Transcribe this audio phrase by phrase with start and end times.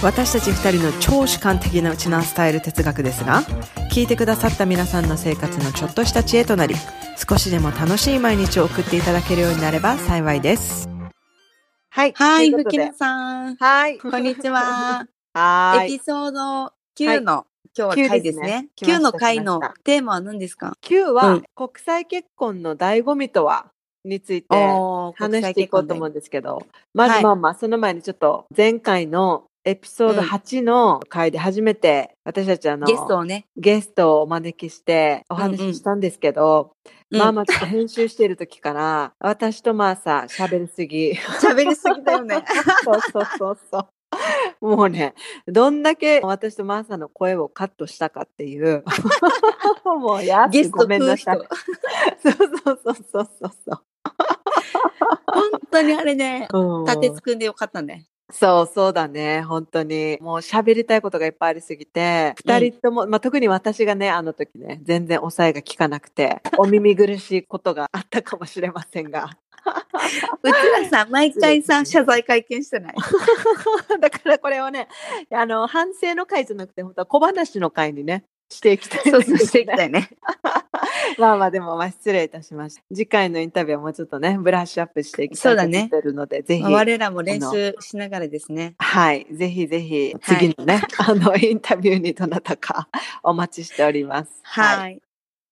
[0.00, 3.42] 私たち二人の超主観的なウチナースタイル哲学ですが
[3.90, 6.76] 聞いてくださった皆さんの生活のちょっとした知恵となり
[7.28, 10.88] 少しでも楽しい毎日を送っていただけるようになれば幸いです。
[11.90, 12.12] はい。
[12.12, 13.56] はい、ふきなさん。
[13.56, 13.98] はい。
[13.98, 15.04] こんにちは。
[15.34, 15.94] はーい。
[15.94, 18.68] エピソード9の、今日は回ですね。
[18.76, 18.96] 9ですね。
[18.98, 21.44] 9の回のテーマは何ですか？9は、うん。
[21.56, 23.72] 国際結婚の醍醐味とは？
[24.04, 24.48] について
[25.16, 26.62] 話していこうと思うんですけど、
[26.94, 27.18] まはい。
[27.18, 33.46] ずまあまあ、その前にちょっと前回のエピソードうん8の回で初めて私たちあのゲストをね。
[33.58, 36.72] ゲストをお招きしてお話ししたんですけど、
[37.12, 41.12] うんまあまあちょっと編集している時から、私とまあさ、喋りすぎ。
[41.12, 42.42] 喋りすぎだよね。
[42.84, 43.78] そうそうそうそ
[44.60, 44.76] う。
[44.76, 45.14] もうね、
[45.46, 48.84] どんだけ私とマーサの声をカットしたかっていう。
[49.84, 51.38] もうやゲストごめんなさい
[52.22, 53.82] そうそうそうそうそう。
[55.26, 58.06] 本当にあれね、うん立てつくんでよかったね。
[58.30, 60.18] そうそうだね、本当に。
[60.20, 69.30] もう喋りたいことがいっぱいありすぎて、二人とも、まあ、特に私がね、あの時ね、全然抑えが効かなくて、お耳苦しいことがあったかもしれませんが。
[70.42, 72.94] うちらさ、毎回さ、謝罪会見してない？
[74.00, 74.88] だからこれをね、
[75.32, 80.10] あの、反省の回じゃなくて、本当は小話の回にね、していきたい、そうそう、していきたいね。
[81.18, 82.82] まあまあでも、まあ失礼いたしました。
[82.94, 86.62] 次回のインタビューはもうちょっとね、ブラッシュアップしていきたいと思ってるので、ぜひ。
[86.62, 88.74] まあ我らも練習しながらですね。
[88.78, 89.26] はい。
[89.30, 92.88] ぜひぜひ、次のね、 あの、インタビューにどなたか
[93.22, 94.40] お待ちしております。
[94.42, 94.94] はい。
[94.94, 95.02] い。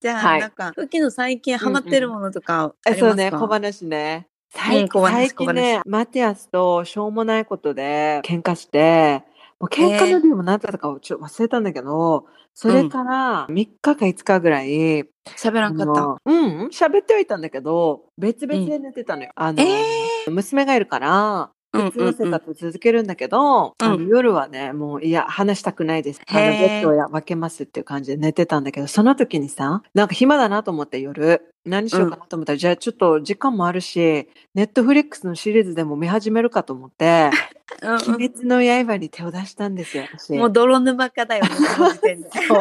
[0.01, 4.29] じゃあ、はいなんか、ふきの最近ハマってるものとかありますか、えそうね、小話ね。
[4.51, 9.23] 最小話最近ね、マティアスとしょうもないことで喧嘩して、
[9.59, 15.07] もう喧嘩の理由も何だったかちょっと忘れたんだけど、それから3日か5日ぐらい、
[15.37, 16.17] 喋らんかった。
[16.25, 19.31] うん、喋ってはいたんだけど、別々で寝てたのよ。
[19.35, 26.23] あの、え娘がいるから、うん別の生活を続けるんだけど、あのうん夜はね、もういや、話したくないです。
[26.27, 40.33] あの、ベッドを分けますっていう感じで寝てたんだけど、その時にさ、なんか暇だなと思って夜、何しようかなと思ったら、じゃあちょっと時間もあるし、ネットフリックスのシリーズでも見始めるかと思って、うんうん鬼滅の刃に手を出したんですよ、私。
[40.33, 42.31] もう泥沼化だよね、その時点で。
[42.49, 42.59] そう。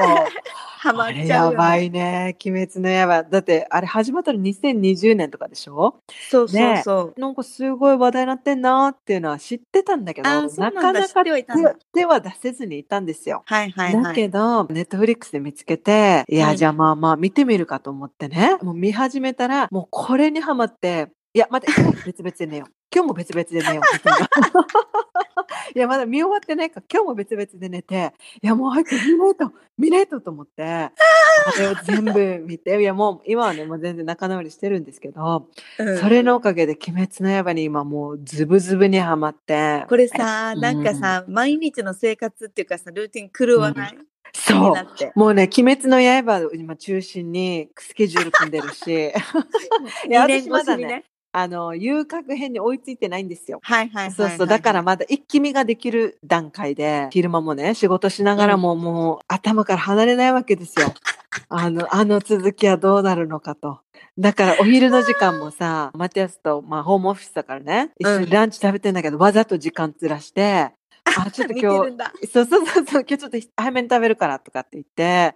[0.79, 1.53] ハマっちゃうよ、ね。
[1.55, 2.37] やばいね。
[2.45, 3.23] 鬼滅の刃。
[3.23, 5.95] だって、あれ始まったの2020年とかでしょ？
[6.29, 7.19] そうそうそう。
[7.19, 11.43] なんかすごい話題になってんなっていうのは知ってたんだけど、なだなんかなか手
[11.93, 13.43] 手は出せずにいたんですよ。
[13.45, 14.15] はいはいはだい。
[14.15, 18.57] けど、ネットフリックスで見つけて、いや、うんじゃあまあまあ見てみるかと思ってね。
[18.61, 22.71] もう見始めたら、もうこれにハマって、いや、待って、今日別々で寝よう。
[22.93, 23.83] 今日も別々で寝よう。
[25.75, 30.91] いや、まだ見終わってないから、今日も別々で寝て、いや、もう早く見ないと、見ないとと思って、あ
[31.59, 39.85] れを全部見て、いや、もう今はね、もう全然仲直りしてるんですけど、うんそれのおかげで鬼滅の刃に今もうズブズブにはまって。
[39.87, 43.97] これさ、なんかさ、毎日の生活っていうかさ、ルーティン狂わない、
[44.33, 45.11] そう気になって。
[45.15, 49.01] もうね、鬼滅の刃を今中心にスケジュール組んでるし、い
[50.09, 51.03] や2年私まだね。
[51.37, 53.59] あの、遊郭編に追いついてないんですよ。
[53.61, 54.11] はいはいはいはい。
[54.13, 54.47] そうそう。
[54.47, 60.93] だからまだ一気見ができる段階で、昼間もね、仕事しながらも、もう頭から離れないわけですよ。
[61.49, 63.81] あの、あの続きはどうなるのかと。
[64.17, 70.71] だからお昼の時間もさ、マティアスと、まあ、ホームオフィスだからね、一緒にランチ食べてんだけど、わざと時間ずらして、
[71.05, 72.27] あ、 ちょっと今日。
[72.27, 75.35] そうそうそうそう、今日ちょっと早めに食べるからとかって言って、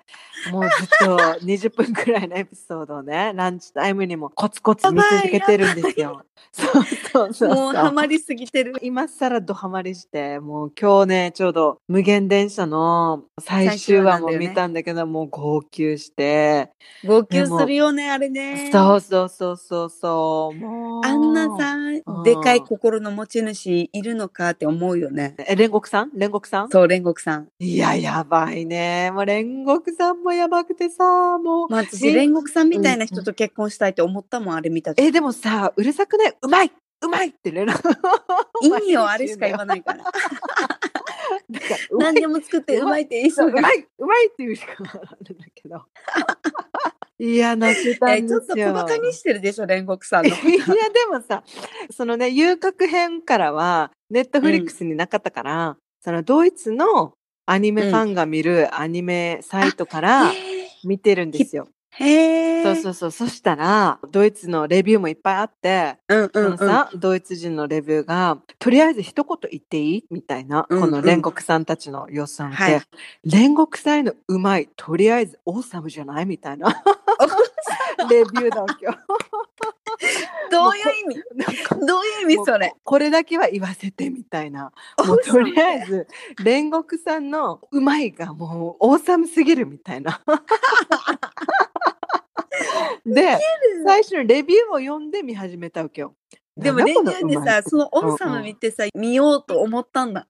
[0.52, 6.24] もうずっと20分くらいのエピソードをね、 ランチタイムにもコツコツ見続けてるんですよ。
[6.52, 8.74] そうそうそうもうハマりすぎてる。
[8.81, 16.72] 今更ドハマりして、もう今日ね、ちょうど無限電車の最終話も見たんだけど、もう号泣して、
[17.06, 18.69] 号泣するよね、あれね。
[18.72, 21.06] そうそうそうそうそう、もう。
[21.06, 25.36] あんなさう、んでかい心の持ち主いるのかって思うよね。
[25.59, 26.09] え、煉獄さん？
[26.11, 26.69] 煉獄さん？
[26.69, 27.47] そう、煉獄さん。
[27.59, 29.11] いや、やばいね。
[29.11, 31.69] もう煉獄さんもやばくてさ、もう。
[31.69, 35.03] まあ、私、煉獄さんみたいな人と結婚したいって思ったもん、あれ見た時。
[35.06, 36.35] え、でもさ、うるさくない？
[36.41, 36.71] うまい
[37.01, 37.79] うまいって連絡。
[38.83, 40.03] いいよ、あれしか言わないから。
[40.03, 43.62] だからうまい何でも作ってうまいって言いそううが。
[43.62, 45.81] まいうまいっていうしかあるんだけど。
[47.19, 48.38] いや、泣けたんですよ。
[48.38, 50.30] えちょっと小馬鹿にしてるでしょ、煉獄さんの。
[50.31, 50.74] いや、で
[51.12, 51.44] もさ、
[51.92, 57.13] そのね、遊郭編からは、ネットフリックスになかったから、そのドイツの、
[57.45, 60.31] アニメファンが見るアニメサイトから
[60.83, 61.68] 見てるんですよ。
[62.00, 63.12] そうそうそう。
[63.12, 66.51] そしたら、ドイツのレビューもいっぱいあって、そうんうんうん。
[66.51, 70.06] のさ、ドイツ人のレビューが、とりあえず一言言っていい？
[70.10, 72.81] みたいな、うんうんこの煉獄さんたちの予算で、はい
[73.28, 76.25] 煉獄祭のうまい、とりあえずオーサムじゃない？
[76.25, 76.69] みたいな
[78.10, 78.96] レビューだわけよ。
[80.51, 81.86] どういう意味？
[81.86, 82.46] どういう意味？
[82.46, 82.74] それ。
[82.84, 84.72] これだけは言わせてみたいな。
[85.06, 86.07] もうとりあえず、
[86.42, 90.22] 煉獄さんのうまいがもうオーサムすぎるみたいな。
[93.06, 93.38] で、
[93.85, 96.15] 最初にレビューを読んで見始めたわけよ。
[96.57, 100.27] でもレビューでさ、そのオンサム見てさ、見ようと思ったんだ。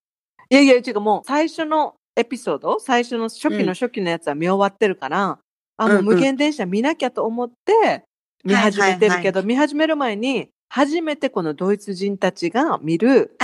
[0.49, 5.39] いやいや、違う、もう最初のエピソード、最初の初期の初期のやつは見終わってるから、
[5.77, 6.05] あ、もううんうん。
[6.05, 8.03] 無限電車見なきゃと思って
[8.43, 13.35] 見始めてるけど、は見始める前に、初めてこのドイツ人たちが見る、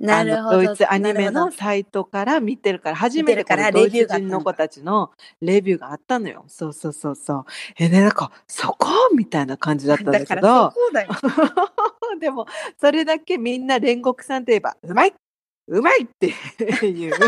[0.00, 0.62] なるほど。
[0.62, 5.10] ドイツアニメのサイトから見てるから、初めてからのドイレビューがあったのツ人の子たちの
[5.40, 6.44] レビューがあったのよ。
[6.48, 7.44] そうそうそうそう。
[7.78, 8.88] え、ね、なんか、そこ？
[9.14, 11.10] みたいな感じだったんだけだからどそ、こだよ。
[12.20, 12.46] でも、
[12.80, 15.14] それだけみんな煉獄さんといえば、うまい
[15.68, 16.34] うまいっていう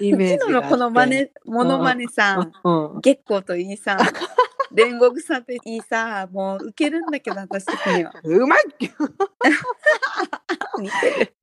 [0.00, 0.38] イメージがあって。
[0.38, 3.00] 昨日のこの真似、モノマネさ、うん、うん。
[3.02, 3.98] 月光といいさ、
[4.72, 8.12] 煉獄さんといいさ、もうウケるんだけど、私的には。
[8.22, 8.60] うまい。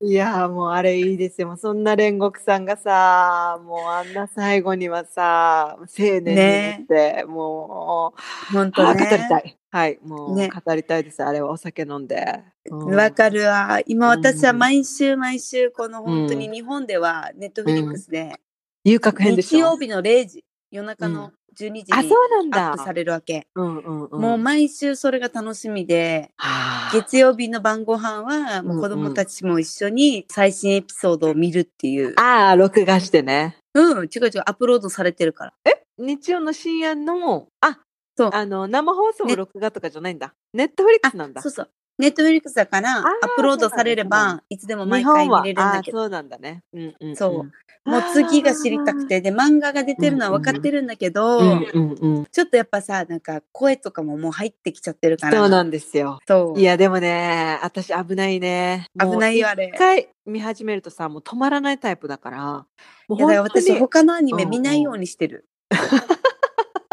[0.00, 1.56] いやーもうあれいいですよ。
[1.56, 9.42] そんな煉獄さんがさ、もうあんな最後にはさ、青年になって、もう、本当あー語りたね。
[9.44, 9.58] い。
[9.70, 11.22] はい、もうね語りたいです。
[11.22, 12.42] あれはお酒飲んで。
[12.70, 13.80] うんわかるわ。
[13.86, 18.40] 今私はうん毎週毎週、この本当に日本では、ネットフリックスで、
[18.84, 19.58] 遊郭編でしょ。
[19.58, 22.84] 日曜日の0時、夜中の12時あ、にそうなんだアップ。
[22.84, 23.46] されるわけ。
[23.54, 24.20] うんうんうん。
[24.20, 32.14] もう毎週それが楽しみで、はあ月曜日の晩ご飯は、もう子供たちも一緒に最新エピソードを見るっていう。
[32.16, 33.56] ああ、録画してね。
[33.74, 35.52] うん、違う違う、アップロードされてるから。
[35.98, 37.78] 日曜の深夜の、あ、
[38.16, 40.34] そうあの、生放送録画とかじゃないんだ。
[40.52, 41.42] ネットフリックスなんだ。
[41.42, 41.70] そうそう。
[41.98, 43.06] ネットフリックスだから、アーッ
[43.36, 45.98] プロードされれば、いつでも毎回見れるんだけど。
[45.98, 46.62] そうなんだね。
[46.72, 47.16] うんうん、うん。
[47.16, 47.50] そう
[47.88, 52.26] もう次が知りたくて、で、漫画が出てるのは分かってるんだけど、うんうんうん。
[52.26, 55.38] ちょっとやっぱさ、なんか声とかももう入ってきちゃってるから。
[55.38, 56.18] そうなんですよ。
[56.28, 58.86] そういや、でもね、私危ないね。
[59.00, 59.70] 危ないよ、あれ。
[59.74, 62.66] 一回見始めるとさ、もう止まらないタイプだから。
[63.08, 65.48] もういや私、他のアニメ見ないようにしてる。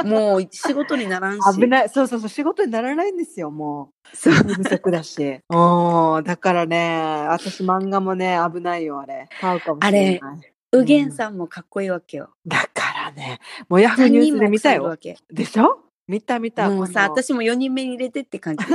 [0.03, 1.59] もう仕事にならんし。
[1.59, 1.89] 危ない。
[1.89, 4.29] そうそうそう、仕事にならないんですよ、もう。
[4.29, 5.39] 睡眠不足だし。
[5.49, 9.27] うん、だからね、私漫画もね、危ないよ、あれ。
[9.39, 10.39] 買うかもしれない。
[10.73, 12.31] うげんさんもかっこいいわけよ。
[12.45, 13.39] だからね、
[13.69, 14.97] もうヤフーニュースで見たよ。
[15.31, 15.79] でしょ？
[16.07, 16.69] 見た見た。
[16.69, 18.65] もうさ、私も4人目に入れてって感じ。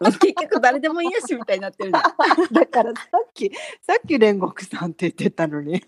[0.00, 1.92] 結局誰でもいいやしみたいになってる
[2.52, 3.50] だからさっき、
[3.86, 5.74] さっき煉獄さんって言ってたのに。
[5.74, 5.82] 違う、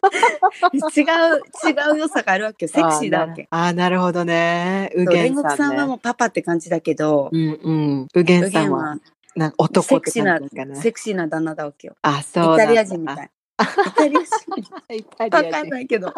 [1.69, 2.71] 違う良さがあるわけよ。
[2.73, 3.49] セクシーだわけ。
[3.51, 4.91] あーなるあー、なるほどね。
[4.95, 5.43] うそうげんさん、ね。
[5.43, 8.09] 煉獄さんはもうパパって感じだけど、うんうん。
[8.15, 8.97] うげんうさんは
[9.37, 10.81] なんか男セってクシーな感じですかね。
[10.81, 11.97] セクシーな旦那だわけよ。
[12.03, 13.31] あ、そうイタリア人みたい。
[13.61, 14.37] イタリア人
[14.95, 16.13] イタリア人わかんないけど。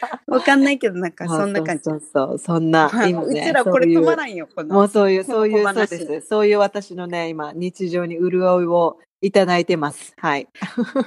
[0.26, 1.84] わかんないけど、なんかそんな感じ。
[1.84, 4.82] そうそうそんな、はい今ねうちらこれ止まらんよ、こもの。
[4.82, 6.26] うそういう、そういう、そうです。
[6.28, 10.14] そういう私のね、今、日常に潤いをいただいてます。
[10.18, 10.48] はい。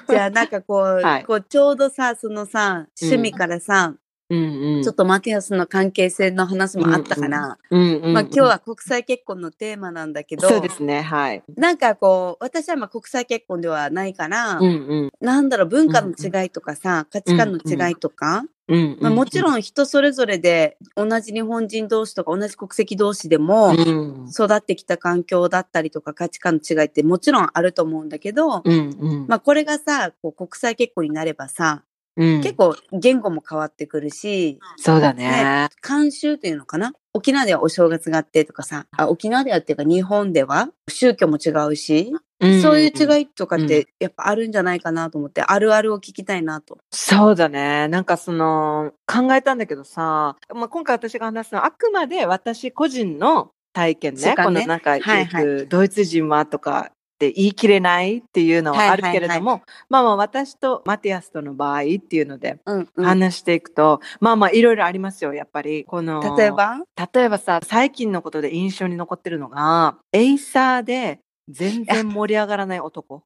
[0.10, 3.96] じゃあなんかこう、 はいこうちょうどさ、そのさ、趣味からさ、
[4.30, 4.84] うんうん。
[4.84, 11.44] ちょっとマティアスの関係性の話もあったから、うんうんうん、まあ今日は国際結婚のテーマなんだけど、そうですね、はい。
[11.56, 14.70] なんかこう、私はまあ国際結婚ではないから、うんう
[15.06, 15.12] ん。
[15.20, 29.26] なんだろう、文化の違いとかさ、価値観の違いとか、うんまあ、もちん、ろん人それぞれで同じ日本人同士とか同じ国籍同士でもうん育ってきた環境だったりとか価値観の違いってもちろんあると思うんだけど、うんうん。
[29.28, 31.82] まあこれがさ、こう国際結婚になればさ、
[32.20, 35.70] うん結構言語も変わってくるし、そうだね。
[35.84, 36.94] 慣習っていうのかな？
[37.14, 42.14] 沖縄ではお正月があってとかさ、あ沖縄ではっていうか日本では宗教も違うし、
[42.62, 43.20] そういう違い。
[43.20, 46.78] いとかってやっぱあるんじゃないかなと思って、あるあるを聞きたいなと。
[46.92, 47.88] そうだね。
[47.88, 54.22] なんかその、考えたんだけどさ、まあ、今回私が話すのはあくまで私個人の体験ね。
[54.22, 63.06] ねこのなんか、はいはいドイツ人はとかって言い切れないっていうのはあるけれども、まあまあ私とマティアスとの場合っていうのでうん、うん。
[63.06, 65.84] 話していくと、まあまあいろいろありますよ、やっぱり。
[65.84, 66.80] この、例えば？
[67.14, 73.24] 例えばさ、最近のことで印象に残ってるのが、エイサーで全然盛り上がらない男。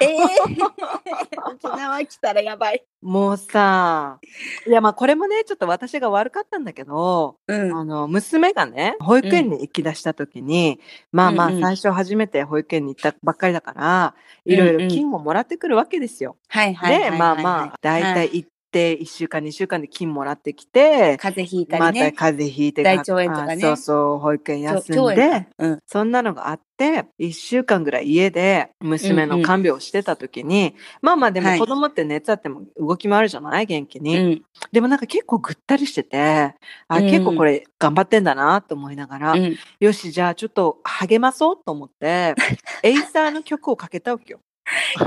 [0.00, 0.16] ええ
[1.50, 2.84] 沖縄来たらやばい。
[3.02, 4.20] もうさ、
[4.66, 7.76] いやまあこれもね、ちょっと私が悪かったんだけど、うん。
[7.76, 10.80] あの、娘がね、保育園に行き出した時に、
[11.10, 16.36] まあまあうんうん最初初めて保育園に行ったばっかりだから、いろいろ金ももらってくるわけですよ。
[16.48, 22.12] はいはいはいはい、で、まあまあ、だいたい行って1週間2週間で金もらってきて、風邪ひいたまたりね。
[22.12, 25.78] 風邪ひいて大腸炎とかねあそうそう、保育園休腸んで炎、うん。
[25.86, 33.66] そんなのがあって、1週間ぐらい家で娘の看病をしてた時に、まあまあでもはい子供って熱あっても動き回るじゃない？
[33.66, 34.16] 元気うに。
[34.16, 34.42] ん。
[34.72, 36.54] でもなんか結構ぐったりしてて、
[36.88, 39.56] あ、うん結構これ頑張ってんだなと思いながら、うん。
[39.80, 42.34] よし、じゃあちょっと励まそうと思って、
[42.82, 44.40] エイサーの曲をかけたわけよ。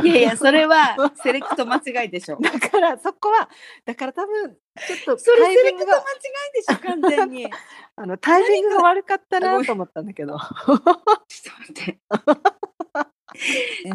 [0.03, 2.37] いやいや、 それはセレクト間違いでしょ。
[2.39, 3.49] だからそこは、
[3.85, 4.55] だから多分、
[4.87, 7.45] ちょっとそれセレクト間違いでしょ、完全に。
[7.45, 7.57] ち ょ
[7.97, 10.35] あの、タイミングが悪かったなと思ったんだけど。
[10.35, 10.93] っと待
[11.71, 11.99] って。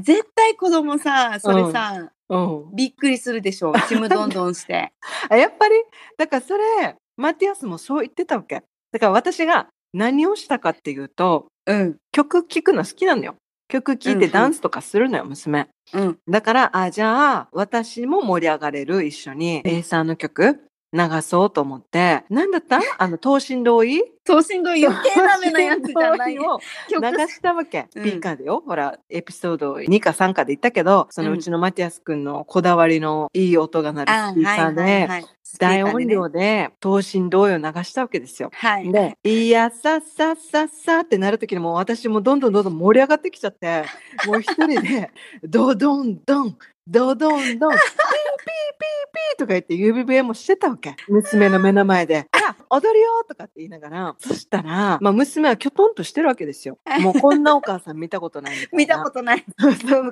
[0.02, 2.74] 絶対子供さ、それさ、うん。
[2.74, 3.72] びっくりするでしょ。
[3.88, 4.92] ちむどんどんして。
[5.28, 5.74] あやっぱり、
[6.16, 8.62] だからそれ、マティアスもそう言ってたわけ。
[8.92, 11.96] だから私が何をしたかっていうと、うん。
[12.12, 13.36] 曲聴くの好きなのよ。
[13.74, 15.68] 曲聴いてダンスとかするのよ、娘。
[15.92, 16.18] うん。
[16.28, 20.60] だから、あ、じゃあ、私も盛り上がれる、一緒に、A さんの曲
[20.94, 22.80] 流そうと思って、なんだった？
[22.98, 24.02] あの、等身同意？
[24.24, 26.58] 等身同意余計ダメなやつじゃない 等身同意を
[26.88, 27.88] 曲流したわけ。
[27.96, 28.62] うんピーカーでよ。
[28.66, 35.24] ほら、エピソード2か3かで言ったけど、そのうちのマティアス君のこだわりのいい音が鳴るあスピーカーはいはいで、はい。
[35.60, 36.06] 大音ね。
[36.06, 38.50] 量で等身同意を流したわけですよ。
[38.54, 38.90] はい。
[38.90, 43.84] で、いや、さっさっさっさってなるときにもう私もどんどんどんどん盛り上がってきちゃって、
[44.26, 45.10] もう一人で、
[45.44, 46.56] ドドンドン、
[46.88, 50.96] ドドンドン、ピーピーピーピーとか言って指笛もしてたわけ。
[51.08, 56.78] 娘の目の前で、 あ、踊るよとかって言いながら、そしたら、まあ娘はきょとんとしてるわけですよ。
[57.00, 58.76] もうこんなお母さん見たことないみたいな。
[58.76, 59.44] 見たことない。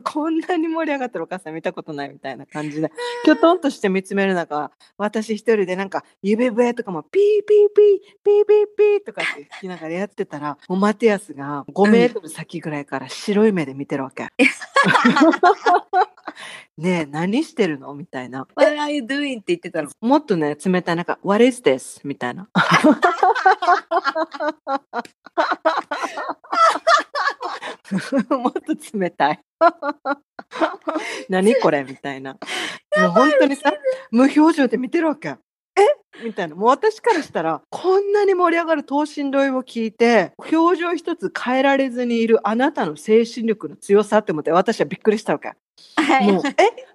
[0.04, 2.90] こんなに盛り上がってるお母さん見たことないみたいな感じで、
[3.24, 14.28] きょとんとして見つめる中、私一人でなんか指笛とかもピーピーピー、ピーピーピーとかって聞きながらやってたら、もうマティアスが5メートル先ぐらいから白い目で見てるわけ。
[16.78, 17.94] ねえ、何してるの？
[17.94, 18.46] みたいな。
[18.56, 19.40] What are you doing?
[19.40, 19.90] って言ってたの。
[20.00, 22.00] もっとね、冷たい、なんか、What is this?
[22.04, 22.48] みたいな。
[28.30, 29.40] もっと冷たい。
[31.28, 31.84] 何これ？
[31.84, 32.32] みたいな。
[32.34, 32.38] も
[33.06, 33.72] う本当にさ、
[34.10, 35.36] 無表情で見てるわけ。
[36.20, 36.54] え みたいな。
[36.54, 45.52] もう私からしたら、こんなに盛り上がる等身同意を聞いて、表情一つ変えられずにいるあなたの精神力の強さって思って、私はびっくりしたわけ。
[45.96, 46.52] はいもう、え、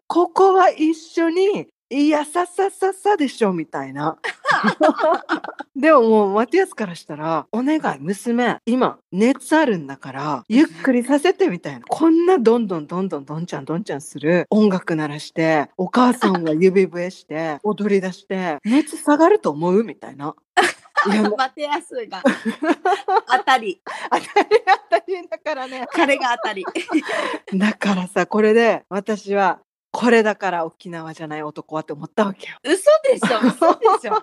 [0.07, 4.17] ここは一緒に、いや、ささささでしょ、みたいな。
[5.75, 11.81] でももう、マティアスからしたら、お願い、娘、今、熱あるんだから、ゆっくりさせて、みたいな。
[11.87, 20.35] こんな、どんどんどんどんどんちゃんどんちゃんする音楽鳴らして、お母さんが指笛して、 踊り出して、熱下がると思うみたいな。
[21.37, 22.21] マテアスが
[23.27, 23.81] 当たり。
[24.11, 24.59] 当たり
[24.89, 25.87] 当たりだからね。
[25.91, 26.65] 彼が当たり。
[27.53, 29.59] だからさ、これで、私は、
[29.99, 32.57] これだから沖縄じゃない男はって思ったわけよ。
[32.63, 34.21] 嘘でしょ嘘でしょ だっ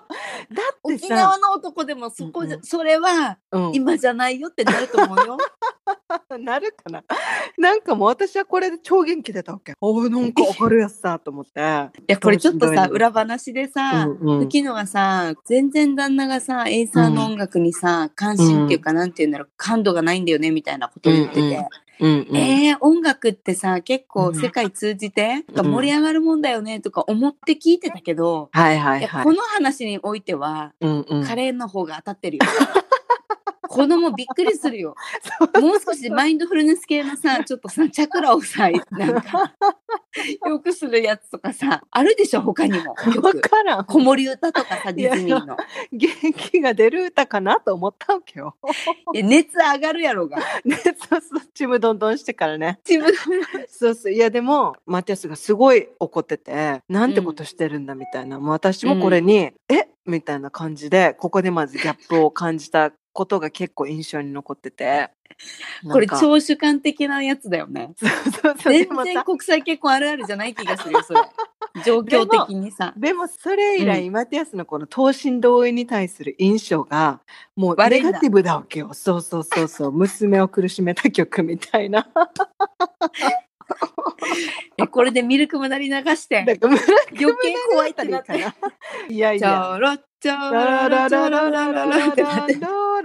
[0.87, 5.37] てさ、沖縄の男でもそこじゃ、うんうんそれはうん、今じゃないよってなると思うよ。
[6.39, 7.03] なるかな。
[7.57, 9.73] なんかもう私はこれで超元気出たわけ。
[9.81, 11.59] おーなんか明るいやつさと思って。
[11.59, 11.63] い
[12.07, 21.41] や、これちょっとさ、裏話でさ、うんうん昨日はさ、全然旦那がさ、エイサーの音楽にさ、関心っていうか、なんていうんだろう、感度がないんだよね、みたいなことを言ってて。
[21.41, 21.67] うんうん
[21.99, 29.19] うんうんえー、音楽ってさ、結うん構世界通じて、うん盛り上がるもんだよね、とか思って聞いてたけど、はいはいいはい。
[29.19, 32.43] やこの話においては、うんうん、カレーの方が当たってるよ。
[33.75, 34.95] 子供びっくりするよ。
[35.61, 39.53] もう少しマインドフルネス系のさ、ちょっとさ、チャクラをさ、なんか、
[40.47, 42.91] よくするやつとかさ、あるでしょ、他にも。
[42.91, 43.41] わ曲。
[43.41, 43.85] からん。
[43.85, 45.57] 子守歌とかさ、ディズニーの。
[45.91, 48.55] 元気が出る歌かなと思ったわけよ。
[49.13, 50.37] 熱上がるやろが。
[50.63, 52.79] ね、そうそう、ちむどんどんしてからね。
[52.87, 53.13] 自分
[53.67, 54.13] そうそう。
[54.13, 58.39] いや、でも、マティアスがすごい怒ってて、なんてことしてるんだみたいな。
[58.39, 59.89] もう私もこれに、え？
[60.05, 65.09] みたいな感じで、ここでまずギャップを感じたことが結構印象に残ってて。
[65.91, 67.93] これなんか超主観的なやつだよね。
[68.63, 71.21] 全然国際結婚あるあるじゃない気がするよ、それ。
[71.83, 72.93] 状況的にさ。
[72.95, 77.19] でもそれ以来、マティアスのこの等身同意に対する印象が、
[77.55, 78.93] もうネガティブだわけよ。
[78.93, 79.91] そうそうそうそう。
[79.91, 82.07] 娘を苦しめた曲みたいな。
[84.77, 86.59] えこれでミルク無駄に流して、余
[87.41, 88.45] 計怖いってなって。
[89.09, 89.73] いやいちや。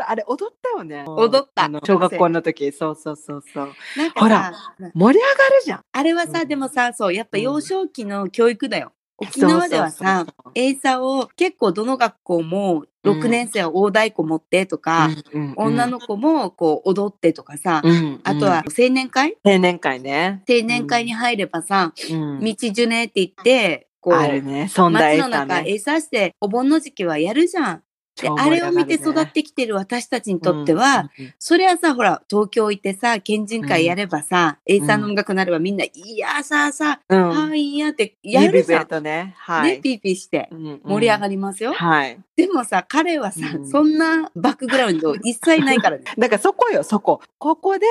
[0.06, 1.04] あれ踊ったよね。
[1.06, 2.72] 踊った小学校の時。
[2.72, 3.74] そうそうそうそう。
[4.16, 4.52] ほらさ、
[4.94, 5.84] 盛り上がるじゃん。
[5.92, 8.92] あれはさ、うんでもさ、そう、やっぱうん幼少期の教育だよ。
[9.20, 19.36] 沖縄ではさエイサーを結構どの学校もうん6年生は大太鼓持ってとか、うんうん女の子もこう踊ってとかさ、うんあとは青年会？
[19.44, 20.42] 青年会ね。
[20.48, 24.68] 青年会に入ればさ、うん道ジュネって言って、こう、あるね。
[24.68, 25.70] そんな街の中、ね。
[25.70, 27.82] エイサーしてお盆の時期はやるじゃん。
[28.20, 38.82] で、超あれを見て育ってきてる私たちにとっては、、それはさ、ほら、東京行ってさ、県人会やればさ、エイサーの音楽になればみんな、イヤーサーサーうんハイイヤってやるじゃん。
[38.82, 39.34] ルトね。
[39.38, 39.72] はい。
[39.76, 41.72] ね、ピーピーしてうんうん盛り上がりますよ。
[41.72, 42.18] はい。
[42.36, 46.04] でもさ、彼はさ、うんそんなバックグラウンド一切ないからね。
[46.18, 47.20] だからそこよ、そこ。
[47.38, 47.86] ここで、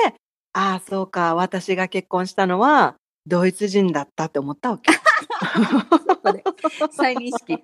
[0.52, 2.96] ああ、そうか、私が結婚したのは、
[3.26, 4.90] ドイツ人だったって思ったわけ。
[6.92, 7.62] 再認識。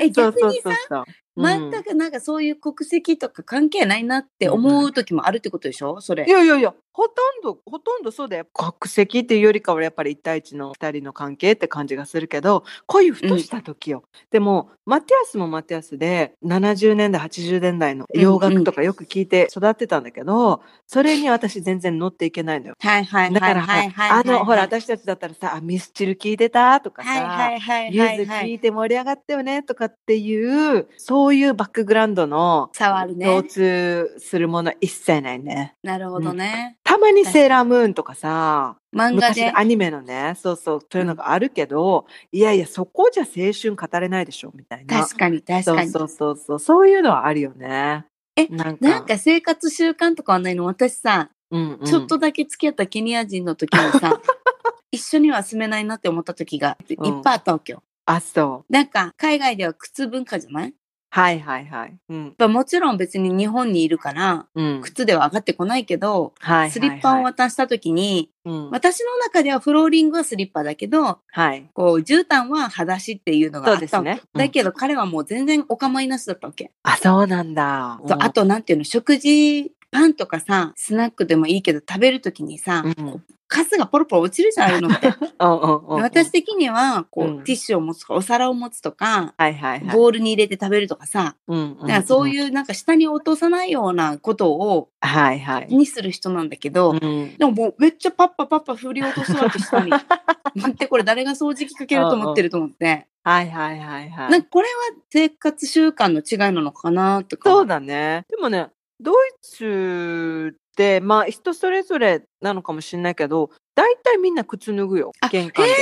[0.00, 1.04] え、そうそう逆にさ、そうそう。
[1.36, 6.00] 全くなんかそういう国籍とか関係ないなって思う時もあるってことでしょ？
[6.00, 6.30] それい。
[6.30, 8.46] やいやいや、ほとんど、ほとんどそうだよ。
[8.52, 14.02] 国籍っていうよりかはやっぱり一対一の二人の関係って感じがするけど、こういうふとした時よ。
[14.30, 22.74] でも、マティアスもマティアスで、70年代、80年代の洋楽とかよく聞いて育ってたんだけど、それに私全然乗っていけないのよ。
[22.80, 24.22] はいはいだから、はいはいはい。
[24.22, 28.46] あの、ほら、はい私たちだったらさ、あミスチル聞いてたとかさ、はいはいゆずはいはい。
[28.50, 35.74] 聞いて盛り上がったよねとかっていう、そういうバックグラウンドの触るね共通するもの一切ないね。
[35.82, 36.76] なるほどね。
[36.84, 39.52] たまにセーラームーンとかさ、漫画で。
[39.54, 45.00] アニメのね、そうそう、そういうのがあるけど、いやいや、そこじゃ青春語れないでしょ、みたいな。
[45.02, 45.90] 確かに確かに。
[45.90, 48.06] そうそうそうそう、そういうのはあるよね。
[48.36, 50.64] えなんか、なんか生活習慣とかはないの？
[50.64, 54.20] 私さ、うんうんちょっとだけ付き合ったケニア人の時にさ、
[54.92, 57.82] 一緒には住めないなって思った時がいっぱいあったわけよ。
[58.06, 58.72] あ、そう。
[58.72, 60.74] なんか海外では靴文化じゃない？
[61.12, 61.96] はいはいはい。
[62.08, 62.34] うん。
[62.38, 64.80] ぱもちろん別に日本にいるから、うん。
[64.80, 66.70] 靴では上がってこないけど、はい。
[66.70, 71.68] スリッパを渡した時に、うん、私の中ではフローリングはスリッパだけど、はい。
[71.74, 76.70] こう、絨毯は裸足っていうのがあったそうですねうんだけど彼はもう全然お構いなしだったわけ。
[76.84, 78.00] あ、そうなんだ。
[78.08, 89.96] あと、なんていうの、食事、パンとかさ、スナックでもいいけど食べるときにさ、うん、カスがポロポロ落ちるじゃん、ああいうの私的には、こう、うんティッシュを持つとか、お皿を持つとか、はいはいはい。
[89.96, 95.06] ボウルに入れて食べるとかさ、うんだからそうういうなんか下に落とさないようなことを、ん。
[95.06, 95.66] はいはい。
[95.68, 99.90] にする人なんだけど、うんでももうめっちゃパッパパッパ振り落とすわけ下に。
[100.54, 103.08] 待って、これ誰が掃除機かけると思ってると思って。
[103.24, 104.30] はいはいはいはい。
[104.30, 107.50] なんかこれは生活習慣の違いなのかなとか。
[107.50, 108.26] そうだね。
[108.30, 108.68] でもね、
[109.00, 115.28] ドイツって、まあ人それぞれなのかもしれないけど、大体みんな靴脱ぐよあ。
[115.28, 115.72] 玄関で。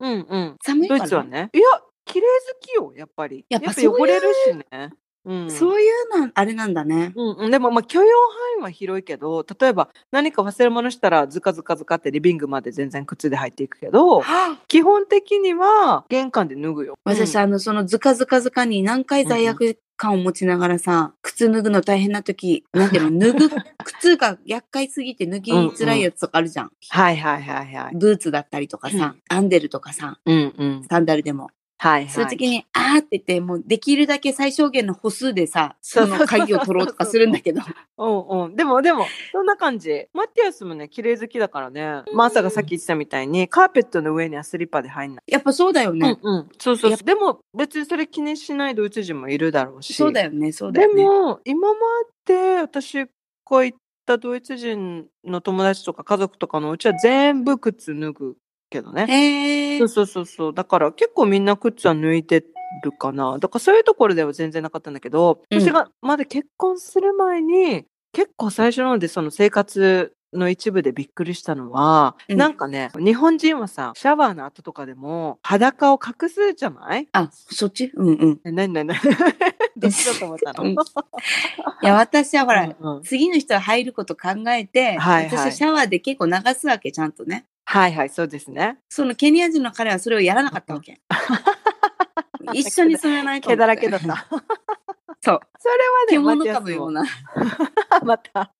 [0.00, 0.56] うんうん。
[0.58, 1.50] ド寒いからイツはね。
[1.52, 1.64] いや、
[2.04, 3.44] 綺麗好きよ、やっぱり。
[3.48, 4.90] やっぱ汚れるしね。
[5.24, 5.50] うん。
[5.50, 7.12] そういうの、あれなんだね。
[7.14, 8.08] うんうん、でもまあ許容
[8.56, 14.22] 範囲は広いけど例えば何か忘れ物したらズカズカズカってリビングまで全然靴で入っていくけど
[14.68, 16.98] 基本的には玄関で脱ぐよ。
[17.04, 23.50] 私、うんあの、そのズカズカズカに何回罪悪感を持ちながらさ、靴脱ぐの大変な時、なんていうの、 脱ぐ、
[23.84, 26.70] 靴が厄介すぎて脱ぎづらいやつとかあるじゃん。
[26.88, 27.96] はいはいはいはい。
[27.96, 30.84] ブーツだったりとかさ、アンデルとかさ、うんうん。
[30.88, 31.50] サンダルでも。
[31.80, 32.08] はいはい。
[32.08, 37.62] そういう時に、あーって言って、もうできるだけ最小限の歩数でさ、その鍵を取ろうとかするんだけど。
[37.98, 38.56] うんうん。
[38.56, 40.08] でもでも、そんな感じ。
[40.12, 42.02] マティアスもね、綺麗好きだからね。
[42.12, 45.24] マーサがさっき言ってたみたいに、カーペットの上にはスリッパで入んない。
[45.28, 46.18] やっぱそうだよね。
[46.20, 46.48] うんうん。
[46.58, 47.06] そうそうやそう。
[47.06, 49.94] でも、別にそれ気にしないドイツ人もいるだろうし。
[49.94, 51.04] そうだよね、そうだでよね。
[51.04, 51.78] も、今ま
[52.26, 53.08] で私が
[53.46, 58.36] 行ったドイツ人の友達とか家族とかのうちは全部靴脱ぐ
[58.70, 59.06] けどね。
[59.08, 60.54] へーそうそうそうそう。
[60.54, 62.44] だから結構みんな靴は抜いて
[62.82, 63.38] るかな。
[63.38, 77.08] だからそういうところでは全然なかったんだけど、うん私がまだ結婚する前に、結構最初の方でその生活の一部でびっくりしたのは、うんなんかね、日本人はさ、シャワーの後とかでも裸を隠すじゃない？
[77.12, 77.90] あ、そっち？
[77.94, 78.40] うんうん。
[78.44, 79.00] え、なになになに
[79.76, 80.64] どっちだと思ったの？
[80.64, 80.76] うんい
[81.82, 87.46] や、私はほら、うんうん次の人が入ること考えて、はいはい私はシャワーで結構流すわけ、ちゃんとね。
[87.64, 88.78] はいはい、そうですね。
[88.88, 91.00] そのケニア人の彼はそれをやらなかったわけ。
[92.54, 94.26] 一緒に住めないと毛だらけだった。
[95.20, 95.40] そう。
[95.58, 97.04] それはね、獣かのような。
[98.04, 98.52] また、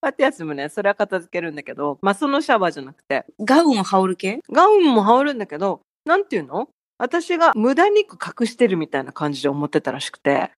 [0.00, 4.40] マティアスもね、それは片付けるんだけど、まあそのシャワーじゃなくて、ガウンを羽織る系？
[4.50, 6.68] ガウンも羽織るんだけど、なんていうの？
[6.96, 10.52] 私が無駄に隠してるみたいな感じで思ってたらしくて、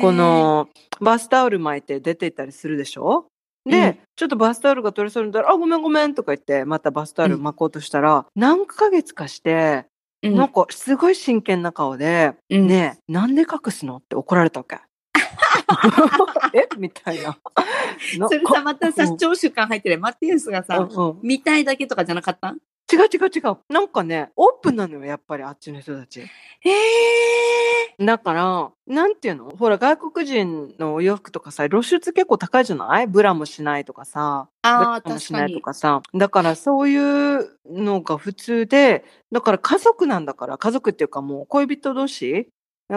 [0.00, 0.68] こ、の
[1.00, 3.26] バスタオル巻いて出て行ったりするでしょ？
[3.68, 3.98] で、うん。
[4.14, 9.86] ちょっとバスタオルが取れそうになったら、あ、ごめんごめんとか言って、またバスタオル巻こうとしたら、何ヶ月かして、
[10.22, 10.36] うん。
[10.36, 12.68] なんかすごい真剣な顔で、うん。
[12.68, 13.96] ねえ、なんで隠すの？
[13.96, 14.78] って怒られたわけ。
[16.54, 16.68] え？
[16.78, 17.36] みたいな。
[18.18, 19.98] なそれさ、またさう、ん聴取感入ってる。
[19.98, 22.54] マティウスがさ、うんうん見たいだけとかじゃなかった？
[22.92, 23.56] 違う違う違う。
[23.72, 26.20] なんかね、オープンなのよ、やっぱりあっちの人たち。
[26.20, 26.26] え
[26.70, 29.50] えだから、なんていうの？
[29.50, 33.06] ほら、外国人のお洋服とかさ、露出結構高いじゃない？
[33.06, 34.48] ブラもしないとかさ。
[34.62, 35.62] ああ、ブラもしないと確かに。
[35.62, 36.02] かさ。
[36.14, 42.48] だから、そういうのが普通で、だから家族なんだから、家族っていうかもう恋人同士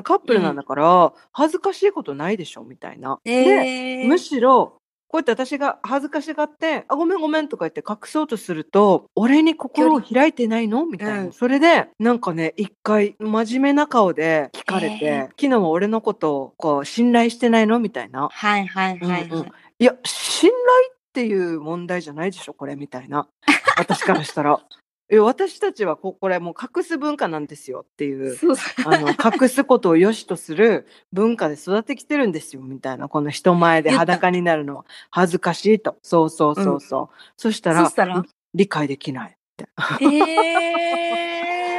[0.04, 3.20] カップルなんだから、恥ずかしいことないでしょみたいな。
[3.24, 4.78] で、ええむしろ、
[5.08, 10.86] こうやって私が恥ずかしがって、あ、ごめんごめんとか言って隠そうとすると、俺に心を開いてないの？
[10.86, 11.22] みたいな。
[11.22, 17.80] うんそれで、なんかね、一回真面目な顔で聞かれて、えー昨日は俺のことをこう信頼してないの？
[17.80, 18.30] みたいな。
[18.32, 19.24] はいはいはいはい。
[19.30, 23.28] うんうんいや、信頼っていう問題じゃないでしょ、これみたいな。
[23.78, 24.62] 私からしたら。
[25.20, 28.36] 私たちはここれもう隠す文化なんですよっていう。
[28.86, 33.08] あの、隠すことを良しとする文化で育ってきてるんですよ、みたいな。
[33.08, 35.98] この人前で裸になるのは恥ずかしいと。
[36.02, 37.15] そうそうそうそう。
[37.38, 38.24] そしたら、そしたら？
[38.56, 39.68] 理解できないって。
[40.02, 40.20] え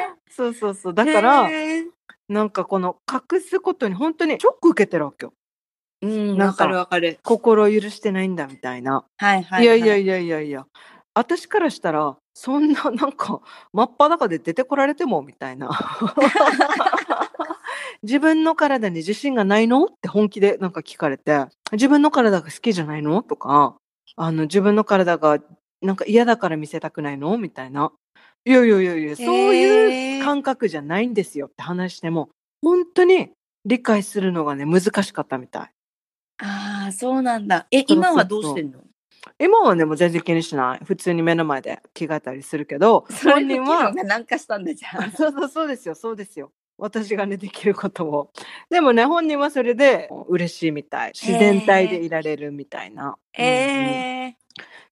[0.02, 0.94] え そうそうそう。
[0.94, 1.86] だから、へー
[2.28, 5.32] なんかこの隠すことに本当にショック受けてるわけよ。
[6.02, 6.88] うん、なんか。
[7.22, 9.04] 心を許してないんだみたいな。
[9.16, 9.78] はいはい、はい。
[9.78, 10.66] いやいやいやいやいや。
[11.16, 13.40] 私からしたら、そんな なんか、
[13.72, 15.70] 真っ裸で出てこられてもみたいな。
[18.02, 19.86] 自分の体に自信がないの？
[19.86, 23.22] って本気でなんか聞かれて、自分の体が好きじゃないの？
[23.22, 23.76] とか、
[24.16, 25.38] あの、自分の体が
[25.80, 27.38] なんか嫌だから見せたくないの？
[27.38, 27.90] みたいな。
[28.44, 32.28] いやいやいやいや、そういう感覚じゃないんですよって話しても、
[32.62, 33.30] 本当に
[33.64, 35.70] 理解するのがね、難しかったみたい。
[36.42, 37.66] ああ、そうなんだ。
[37.70, 38.80] え、今はどうしてんの？
[39.38, 40.84] 今はね、もう全然気にしない。
[40.84, 45.10] 普通に目の前で着替えたりするけど、本人は、が何かしたんだじゃん。
[45.12, 46.52] そうそうそうですよ、そうですよ。
[46.78, 48.30] 私がね、できることを。
[48.70, 51.12] でもね、本人はそれで嬉しいみたい。
[51.14, 53.16] 自然体でいられるみたいな。
[53.32, 54.36] ええうん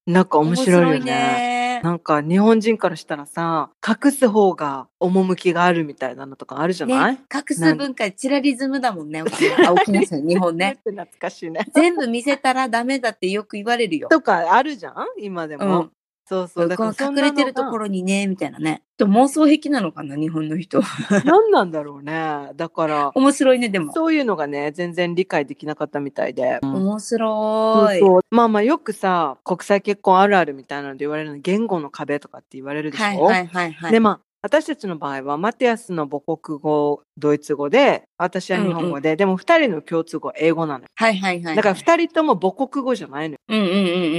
[0.05, 1.05] なんかー、面白いよね。
[1.05, 1.81] ね。
[1.83, 9.21] なんか日本人からしたらさ、隠す方が趣があるみたいなのとかあるじゃない、ね、隠す文化、チラリズムだもんね。
[9.21, 10.79] 沖縄あ沖縄ですよ日本ね。
[10.85, 11.65] 懐かしいね。
[11.73, 14.07] 全部見せたらダメだってよく言われるよ。
[14.09, 14.95] とかあるじゃん？
[15.19, 15.81] 今でも。
[15.81, 15.91] うん
[16.27, 16.67] そうそう。
[16.67, 18.81] だから隠れてるところにね、みたいなね。
[18.97, 20.81] でも妄想癖なのかな、日本の人。
[21.23, 22.51] 何なんだろうね。
[22.55, 23.93] だから、面白いね、でも。
[23.93, 26.59] そういうのがね、全然理解できなかったみたいで。
[26.63, 27.97] 面そ白い。
[27.97, 33.91] うそうまあまあよくさ、国際結婚あるあるみたいなので言われるの、言語の壁とかって言われるでしょ、はいはいはいはい。
[33.91, 40.87] でまあ、私たちの場合は、マティアスの母国語、ドイツ語で、私は日本語で、でも二人の共通語は英語なのよ。
[40.95, 41.55] はいはいはい。
[41.55, 43.39] だから二人とも母国語じゃないのよ。
[43.49, 43.77] うんうんうんう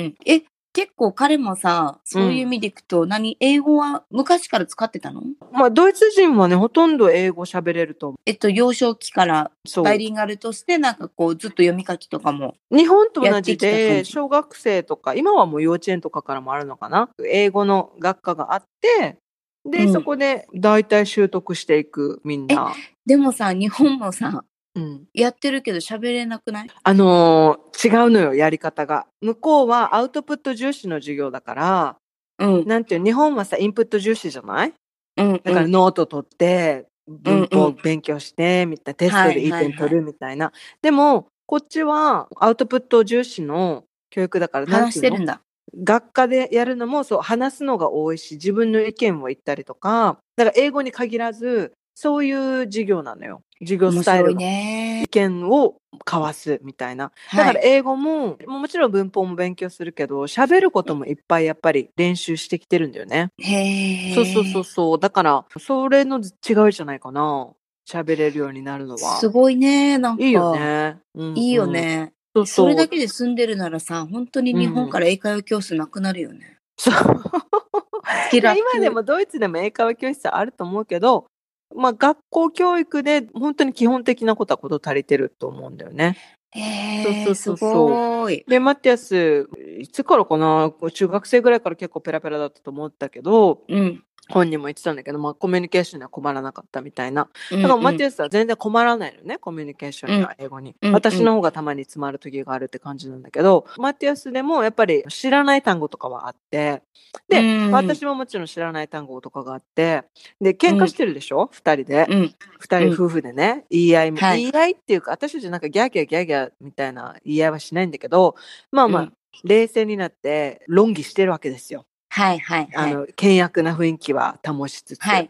[0.08, 0.14] ん。
[0.26, 0.42] え、
[0.76, 5.22] 結構彼もさ、そういう意味でいくと、何英語は昔から使ってたの？
[5.50, 8.18] まあ、ドイツ人はね、ほとんど英語喋れると思う。
[8.26, 9.50] えっと、幼少期から
[9.82, 12.56] バイリンガルとして、なんかこう、ずっと読み書きとかも。
[12.70, 17.08] 日本と同じで、じ小学生とか、今はもう幼稚園とかからもあるのかな？
[17.26, 19.16] 英語の学科があって、
[19.64, 22.74] で、うんそこで大体習得していく、みんな。
[23.06, 26.68] でもさ、日本もさ、うん、やってるけど喋れなくない？
[26.82, 29.06] あのー違うのよ、やり方が。
[29.20, 31.96] 向こうはアウトプット重視の授業だから、
[32.38, 32.66] うん。
[32.66, 34.74] なんていう、日本はさ、インプット重視じゃない？
[35.16, 35.32] うん。
[35.42, 40.52] だからノート取って、文法勉強して、みたいな、テストでいい点取るみたいな。
[40.82, 45.40] でも、こっちはアウトプット重視の教育だから、話してるんだ。
[45.74, 53.42] 学科でやるのもそう話すのが多いし自分の意見を言ったりとかだから英語に限らずそういう授業なのよ。
[53.60, 55.04] 授業スタイルがね。
[55.04, 55.08] 意。
[55.08, 57.10] 見を交わすみたいな。
[57.34, 63.30] だから英語も、もちろん文法も勉強するけど喋ることもいっぱいやっぱり練習してきてるんだよね。
[63.38, 64.14] へえ。
[64.14, 65.00] そうそうそうそう。
[65.00, 67.48] だからそれの違いじゃないかな。
[67.88, 69.16] 喋れるようになるのは。
[69.16, 70.22] すごいね、なんか。
[70.22, 70.54] いいよ。
[70.54, 71.38] ね、うんうん。
[71.38, 72.12] いいよね。
[72.34, 72.66] そうそう。
[72.66, 76.58] それだけで住んでるならさ、本当に日本から英会話教室なくなるよね。
[76.76, 76.94] そう。
[76.94, 81.26] スキルアップ今でもドイツでも英会話教室あると思うけど、
[81.74, 86.16] まあ、学校教育で本当に基本的なことはこと足りてると思うんだよね。
[86.52, 86.60] へ
[87.00, 88.44] え、そうそうすごい。
[88.48, 94.02] で、マティアス、いつからかな中学生ぐらいから結構ペラペラだったと思ったけど、うん。
[94.28, 97.28] 本人も言ってたんだけど、まあ、コミュニケーションには困らなかったみたいな。
[97.50, 100.74] だだからマティアスは全然困らないのね、コミュニケーションには英語に。
[100.82, 106.82] うん私の方がたまに詰まる時があるって感じなんだけど、マティアスでもやっぱり知らない単語とかはあって、
[107.28, 110.04] で、うん私ももちろん知らない単語とかがあって、
[110.40, 112.06] で、喧嘩してるでしょ二、人で。
[112.08, 112.34] うん。
[112.58, 118.36] 二人夫婦でね、言い合いも、はい言い合いっていうか、私たちなんかギャーギャーギャーギャーみたいな言い合いはしないんだけど、
[118.70, 119.12] まあまあ、うん
[119.44, 121.84] 冷静になって論議してるわけですよ。
[122.08, 122.90] はいはいはい。
[122.92, 125.02] あの、険悪な雰囲気は保しつつ。
[125.02, 125.28] はい。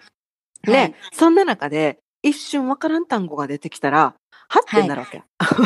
[0.65, 4.15] ね、そんな中で、一瞬わからん単語が出てきたら、
[4.49, 5.25] はってなるわけ。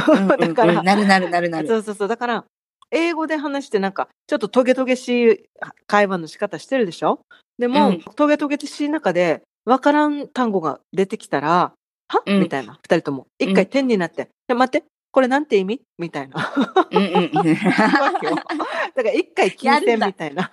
[0.08, 1.68] うんうんうんだからなるなるなるなる。
[1.68, 2.08] そうそうそう。
[2.08, 2.44] だから、
[2.90, 5.44] 英語で話してなんか、ちょっとトゲトゲしい
[5.86, 7.20] 会話の仕方してるでしょ？
[7.58, 11.74] でも、うんトゲトゲしい中で、わからん単語が出てきたら、
[12.08, 12.78] は、うんみたいな。
[12.82, 13.26] 二人とも。
[13.38, 15.83] 一回点になって、で待って、これなんて意味？
[15.99, 16.53] みたいな。
[16.90, 20.51] うんうんだから一回休やるんだ戦みたいな。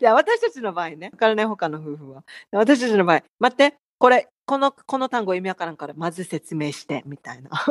[0.00, 2.24] いや、私たちの場合ね、わからない他の夫婦は。
[2.52, 7.50] 私たちの場合、待って、これ、この、この単語意味わからんから、まず説明して、みたいな。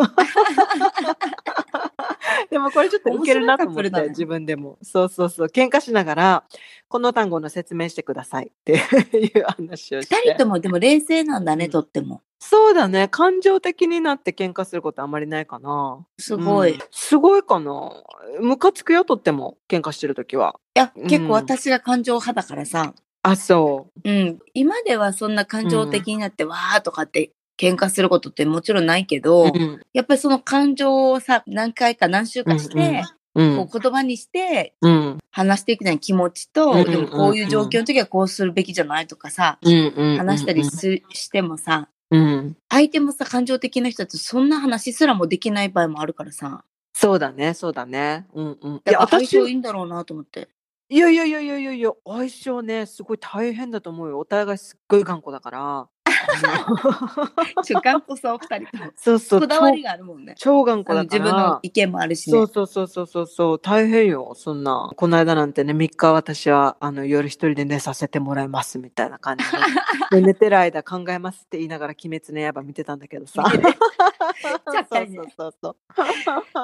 [2.50, 4.78] でもこれちょっとウケるなと思って、面白いカップルだね自分でも。
[4.82, 5.48] そうそうそう。
[5.48, 6.44] 喧嘩しながら、
[6.88, 8.74] この単語の説明してくださいって
[9.18, 10.16] いう話をして。
[10.16, 12.22] 二人ともでも冷静なんだね、うんとっても。
[12.40, 13.08] そうだね。
[13.08, 16.06] 感情的になって喧嘩することあんまりないかな。
[16.18, 16.72] すごい。
[16.72, 17.92] うんいすごいかな。
[18.40, 19.58] ムカつくよ、とっても。
[19.70, 20.60] 喧嘩してるときは。
[20.74, 24.40] や、うん結構私が感情派だからさ、あ、そうん。
[24.54, 29.22] 今ではそんな感情的になって、わーとかって喧嘩することってもちろんないけう。
[29.22, 29.80] ど、うん。
[29.94, 33.04] やっぱりその感情をさ、何回か何週かして、
[33.36, 33.58] うん。
[33.58, 35.20] こう言葉にしてうん。
[35.32, 39.94] 話していくのに気持ちと、うんでもこういう状況の時はこうするべきじゃないとかさ、うん。
[39.96, 40.18] うん。
[40.18, 42.58] 話したりすしてもさ、うん。
[42.70, 48.28] 相手もさ、感情的な人だとそんな話すらもできない場合もあるからさ、そうだね、そうだね。
[48.34, 48.76] うんうん。
[48.76, 50.50] いや、私、性いいんだろうなと思って。
[50.93, 54.19] いやいやいやいやいや、相性ね、すごい大変だと思うよ。
[54.19, 56.01] お互いすっごい頑固だから。
[57.84, 58.86] 頑固さお二人とも。
[58.86, 60.36] のそうそう、こだわりがあるもんね。
[60.38, 61.24] 超超頑固だから。
[61.24, 62.38] 分の意見もあるしね。
[62.38, 64.92] そうそうそうそうそうそう、大変よ、そんな。
[64.96, 69.58] この間なんてね、3日私は、あの、夜一人で寝させてもらいます、みたいな感じで。
[70.20, 73.44] で寝てる間考えますって言いながら、鬼滅の刃見てたんだけどさ。
[74.42, 75.70] そうそうそうそ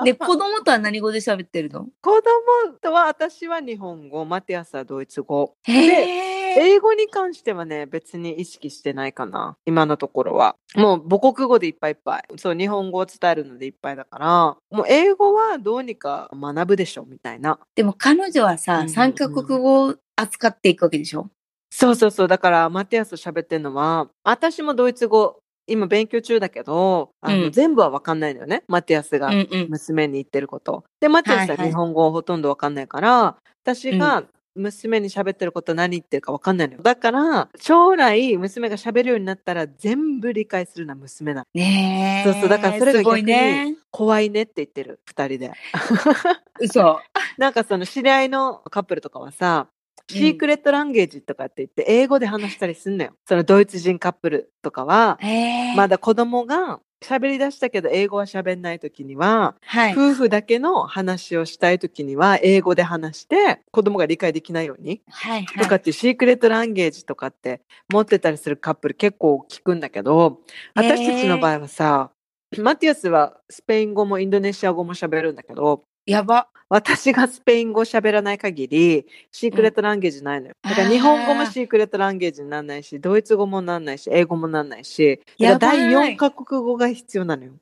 [0.02, 0.04] う。
[0.04, 1.88] で、子供とは何語で喋ってるの？
[2.02, 5.56] 子供とは私は日本語、マティアスはドイツ語。
[5.64, 6.47] へー。
[6.60, 9.56] 英語に関してはね、別に意識してないかな。
[9.66, 10.56] 今のところは。
[10.76, 12.24] もう母国語でいっぱいいっぱい。
[12.38, 17.60] そう、日本語を伝えるのでいっぱいだから、もう英語はどうにか学ぶでしょ、みたいな。
[17.76, 21.30] でも彼女はうんさ、うん三カ国語を扱っていくわけでしょ？
[21.70, 22.28] そうそうそう。
[22.28, 28.64] だから、マティアスと喋ってるのは、私もドイツ語、今勉強中だけど、あの、うん全部はわかんないのよね。
[28.68, 29.68] マティアスがうんうん。
[29.70, 30.86] 娘に言ってること。
[31.02, 34.24] で、マティアスはいはいは日本語ほとんどわかんないから、私が
[34.58, 36.82] 娘に喋ってること何言ってるかわかんないのよ。
[36.82, 41.46] だから、将来娘が喋るようになったら全部理解するのは娘なの。
[41.54, 42.32] ねえ。
[42.32, 43.76] そうそうだからそれがすごいね。
[43.92, 45.52] 怖いねって言ってる、二人で。
[46.60, 47.00] 嘘。
[47.38, 49.68] なんかその知り合いのカップルとかはさ、
[50.10, 53.12] シークレットランゲージとかって言って英語で話したりすんのよ。
[53.28, 55.20] そのドイツ人カップルとかは。
[55.76, 59.94] まだ子供が喋り出したけど英語は喋んない時には、はい。
[59.94, 65.64] 夫婦だけの話をしたい時には英語で話して子供が理解できないようにはいはい。
[65.64, 70.40] とかっていうシークレットランゲージとかって持ってたりするカップル結構聞くんだけど
[70.76, 72.12] 私たちの場合はさ
[72.58, 76.48] マティアスはスペイン語もインドネシア語も喋るんだけどやば。
[76.70, 80.54] 私がスペイン語喋らない限りシークレットランゲージないのよ。
[80.64, 87.54] だから日本語もシークレットランゲージにならないしドイツ語もなんないし英語もなんないしだから第やばい4カ国語が必要なのよ。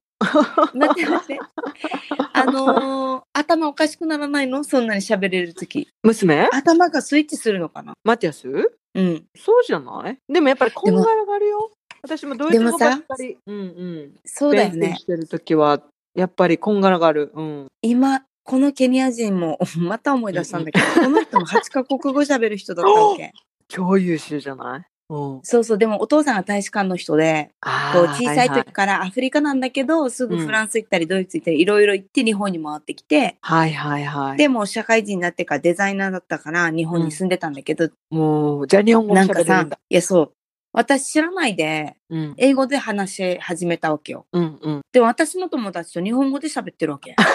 [0.73, 1.39] 待って待って。
[2.33, 4.63] あのー、頭おかしくならないの？
[4.63, 5.87] そんなに喋れるとき。
[6.03, 6.47] 娘？
[6.51, 7.93] 頭がスイッチするのかな？
[8.03, 8.47] マティアス？
[8.95, 9.25] うん。
[9.35, 10.17] そうじゃない？
[10.31, 11.71] でもやっぱりこんがらがるよ。
[12.01, 13.37] 私もドイツ語ばっかり。
[13.45, 14.15] うんうん。
[14.25, 15.05] そうだよね勉強し。
[15.05, 15.83] てる時は、
[16.15, 17.31] やっぱりこんがらがる。
[17.35, 17.67] うん。
[17.81, 23.33] 今、このケニア人も、 また思い出したんだけど、この人も8カ国語喋る人だったわけ。
[23.67, 24.87] 超優秀じゃない？
[25.09, 25.39] うん。
[25.43, 34.37] そうそう、でもお父さんが大使館の人で、あこう小さいはい時からアフリカなんだけど、すぐフランス行ったりドイツ行ったりいろいろ行って日本に回ってきて、はいはいはい。
[34.37, 40.31] でも社会人になってからデザイナーだったから日本に住んでたんだけど、もう、じゃあ日本語もなんかさ喋れるんだ。、いやそう、
[40.73, 42.33] 私知らないでうん。
[42.37, 44.25] 英語で話し始めたわけよ。
[44.33, 44.81] うんうん。
[44.91, 47.15] でも私の友達と日本語で喋ってるわけ。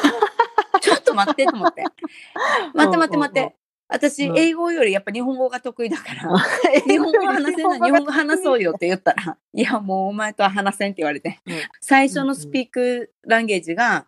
[1.10, 1.84] と待ってと思って。
[2.74, 3.56] 待って待って待って。
[3.92, 4.38] 私、うん。
[4.38, 6.38] 英語よりやっぱ日本語が得意だから、
[6.86, 9.62] 日本語話せない、日本語話そうよって言ったら、い。
[9.62, 11.54] やもうお前とは話せんって言われて、うん。
[11.80, 14.06] 最初のスピークランゲージが。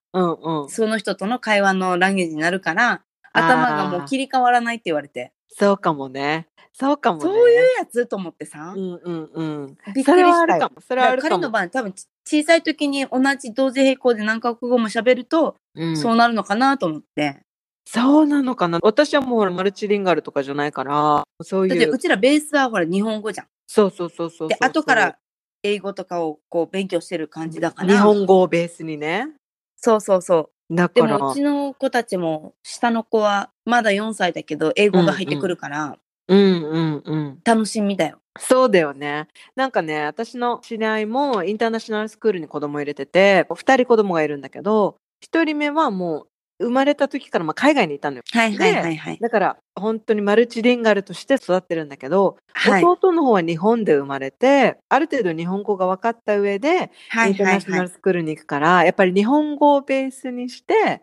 [0.68, 6.48] その人との会話のランゲージになるから、頭がもう切り替わらないって言われて、そうかもね。
[6.72, 7.24] そうかもね。
[7.24, 9.76] そういうやつと思ってさう、んうんうん。
[9.94, 10.32] びっそれくりしたよ。
[10.32, 10.80] はあるかも。
[10.80, 11.30] それはあだるかも。
[11.30, 17.40] から彼の場合、多分ち小さい時に同じ同時並行で何カ国語も喋ると、うんそうなるのかなと思って。
[17.84, 18.78] そうなのかな。
[18.82, 21.98] 私はもうほらマルチリンガルとかじゃないから、そうだっていうう。
[21.98, 23.46] ちらベースはほら日本語じゃん。
[23.66, 24.48] そうそうそうそうそう。
[24.48, 25.18] で、後から
[25.62, 27.92] 英語とかをこう勉強してる感じだから。
[27.92, 29.28] 日本語をベースにね。
[29.76, 30.50] そうそうそう。
[30.74, 31.16] だから。
[31.16, 35.96] でもうちの子たちも下の子はまだ4歳だけど英語が入ってくるから、
[36.28, 37.38] うんうんうん。
[37.44, 38.18] 楽しみだよ。
[38.38, 39.28] そうだよね。
[39.54, 46.28] なんかね、私の知り合いもインターナショナルスクールに子供入れてて、二人子供がいるんだけど、一人目はもう
[46.62, 48.22] 生まれた時からまあ海外にいたのよ。
[48.32, 49.18] はいはいはいはい。
[49.20, 57.82] だから本当にマルチリンガルとして育ってるんだけど、はい弟の方は日本で生まれて、ある程度日本語が分かった上で、はいインターナショナ。
[57.82, 61.02] ルスクールに行くから、やっぱり日本語をベースにして、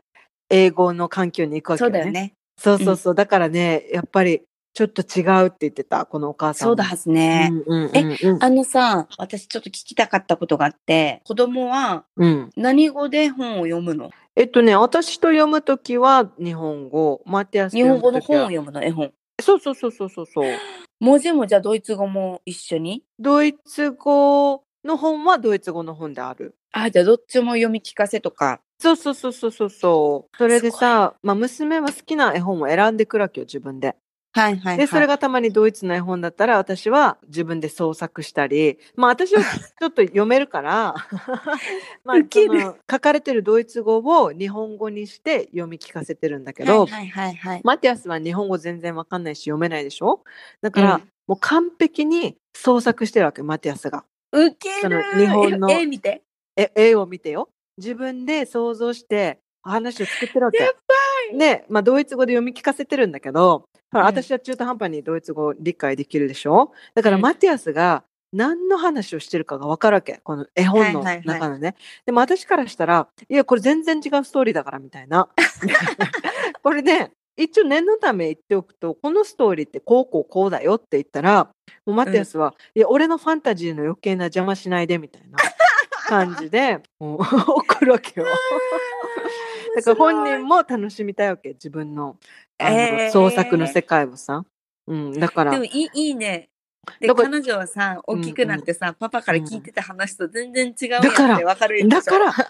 [0.50, 1.98] 英語の環境に行くわけよね。
[1.98, 2.34] そうだよね。
[2.58, 3.16] そうそうそう。
[3.16, 4.42] だからね、やっぱり
[4.74, 6.70] ちょっと違うって言ってた、このお母さんも。
[6.72, 7.50] そうだはずね。
[7.52, 12.50] うんうんうんうん、あのさ、私ちょっと聞きたかったことがあって、子供はうん。
[12.56, 14.12] 何語で本を読むの？
[14.40, 19.12] えっとね、私と読むときは日本語、マティアスと日本語の本を読むの、絵本。
[19.42, 20.52] そうそうそうそうそうそう。
[21.02, 23.04] 文字もじゃあドイツ語も一緒に？
[23.20, 26.56] ドイツ語の本はドイツ語の本である。
[26.72, 28.62] あ、じゃあどっちも読み聞かせとか。
[28.80, 30.38] そうそうそうそうそうそう。
[30.38, 33.98] それでさ、まあ娘は好きな絵本を選んでくるわけよ、自分で。
[34.32, 34.78] はいはいはい。
[34.78, 40.94] で、それがたまにドイツの絵本だったら、私は自分で創作したり、まあ私はちょっと読めるから、
[42.06, 42.18] まあ
[42.92, 47.62] 書かれてるドイツ語を日本語にして読み聞かせてるんだけど、はいはいはいはい。
[47.64, 50.24] マティアスは日本語全然わかんないし読めないでしょ？
[50.62, 54.04] だから、うんもう完璧に創作してるわけ、マティアスが。
[54.32, 56.24] ウケそのる日本の絵見て。
[56.56, 57.50] え、絵を見てよ。
[57.78, 60.58] 自分で想像して話を作ってるわけ。
[60.58, 60.74] やば
[61.38, 66.72] で、まあ、ドイツ語で読み聞かせてるんだけど、私は中途半端にドイツ語を理解できるでしょ？
[66.94, 70.20] だからうんマティアスが何の話をしてるかがわかるわけ？
[70.24, 71.26] この絵本のはいはいはい。
[71.26, 71.76] 中のね。
[72.06, 75.28] でも私からしたら、いや、これ全然違うストーリーだからみたいな。
[76.62, 81.46] これね、一応念のため言っておくと、このストーリーってこうこうこうだよって言ったら、
[81.86, 85.38] もうマティアスは、いや、俺のファンタジーの余計な邪魔しないでみたいな
[86.10, 88.28] 感じで、もう 怒るわけよ。
[89.76, 92.18] だから本人も楽しみたいわけ、自分の
[92.58, 94.44] あの、えー創作の世界をさ。
[94.88, 96.50] うん、だからでも、いいいいね。
[97.00, 101.90] で、彼女はさ、大きくなってさ、パパから聞いてた話と全然違うやんだからってわかるでしょ？
[101.90, 102.46] だから、 その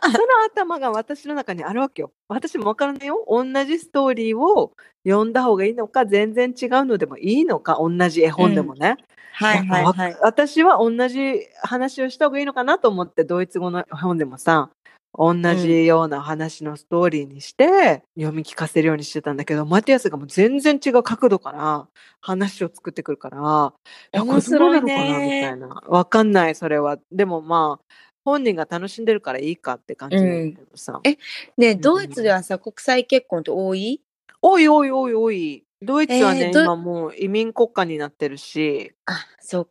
[0.50, 2.12] 頭が私の中にあるわけよ。
[2.28, 3.24] 私もわからないよ。
[3.28, 4.74] 同じストーリーを
[5.06, 8.98] 読んだ方がいいのか、全然違うのでもいいのか、同じ絵本でもね。
[9.34, 10.12] はいはいはい。
[10.14, 14.70] わ私は同じ話をした方がいいのかなと思って、ドイツ語の本でもさ、
[15.18, 21.88] 同じような話のストーリーにして読み聞かせるようにしてたんだけど、マティアスがもう全然違う角度から
[22.22, 23.74] 話を作ってくるから、
[24.22, 25.68] 面白いのかなみたいな。
[25.88, 26.98] わかんない、それは。
[27.12, 27.86] でもまあ、
[28.24, 31.02] 本人が楽しんでるからいいかって感じだけどさ。
[31.04, 31.18] え
[31.58, 34.02] ねドイツではさ、国際結婚って多い？
[34.42, 35.64] おいおいおいおい。
[35.82, 39.70] ドイツはね、えーど今もう移民国家になってるし、あ、そっか。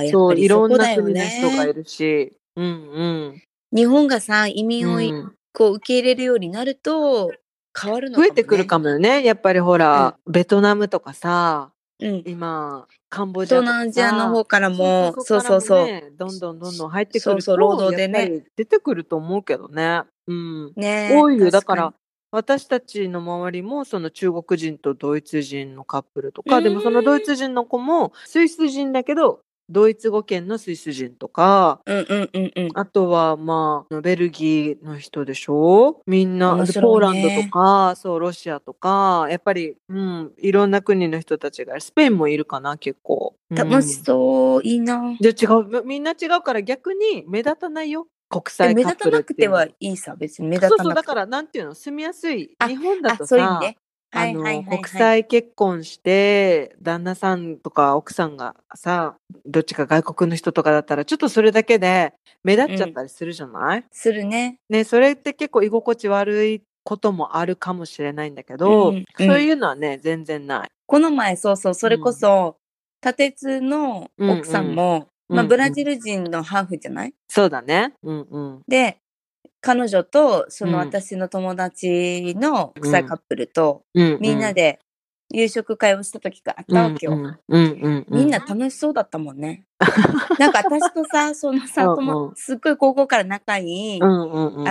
[0.00, 1.72] うんそう、いろんな国の人がいね。
[1.74, 2.68] るし、うんう
[3.34, 3.42] ん。
[3.72, 7.32] 日本がさ、移民をいうんこう受け入れるようになると、
[7.78, 8.28] 変わるのかも、ね。
[8.28, 9.24] 増えてくるかもよね。
[9.24, 12.22] やっぱりほら、ベトナムとかさ、うん。
[12.26, 16.12] 今、カンボジア東南アジアの方からも、そうそそううそう。
[16.16, 20.02] どんどんどんどん入ってくるとそう労働でね出てくると思うけどね。
[20.26, 20.72] うん。
[20.76, 21.46] ね多いよ。
[21.46, 21.94] だ確から、
[22.30, 31.92] 私たちの周りも、その中国人とドイツ人のカップルとか、でもそのドイツ人の子も、スイス人だけど、ドイツ語圏のスイス人とか、に。
[31.94, 32.70] うんうんうんうん。
[32.74, 36.02] あとは、まあ、ベルギーの人でしょ？
[36.06, 43.34] みんな、ねポーランドとか、そう、ロシアとか、やっぱり、うん、いろんな国の人たちが、スペインもいるかな、結構。
[43.50, 44.62] 楽しそう。
[44.62, 45.16] いいな。
[45.20, 48.06] じゃあ違う、みみんな違うから逆に目立たないよ。
[48.28, 51.06] 国で際目立たなくてはいいさ、別に目立そうそう、たなくて。
[51.08, 52.54] だから、なんていうの、住みやすい。
[52.58, 53.78] あ日本だあ、とさ、そういうね。
[54.16, 54.64] はあの。
[54.64, 64.58] 国際結婚して、旦那さんとか奥さんがさ、どっちか外国の人とかだったら、ちょっとそれだけで目立っちゃったりするじゃない、するね。
[64.68, 70.68] ね、それって結構居心地悪いこともあるかもしれないんだけど、うんそういうのはね、全然ない。
[70.86, 72.56] この前、そうそう、それこそ、
[73.04, 74.96] 立津の奥さんも、まあ、
[75.30, 77.12] うんうんブラジル人のハーフじゃない？
[77.28, 77.94] そうだね。
[78.04, 78.62] うんうん。
[78.68, 78.98] で、
[79.66, 80.76] 彼女と、そのうん。
[80.78, 84.78] 私の友達の国際カップルと、みんなで
[85.30, 87.16] 夕食会をした時があったわけよ。
[87.48, 89.64] みんな楽しそうだったもんね。
[90.38, 91.96] なんか私とさ、そのさ、
[92.36, 94.06] すっごい高校から仲いい、あ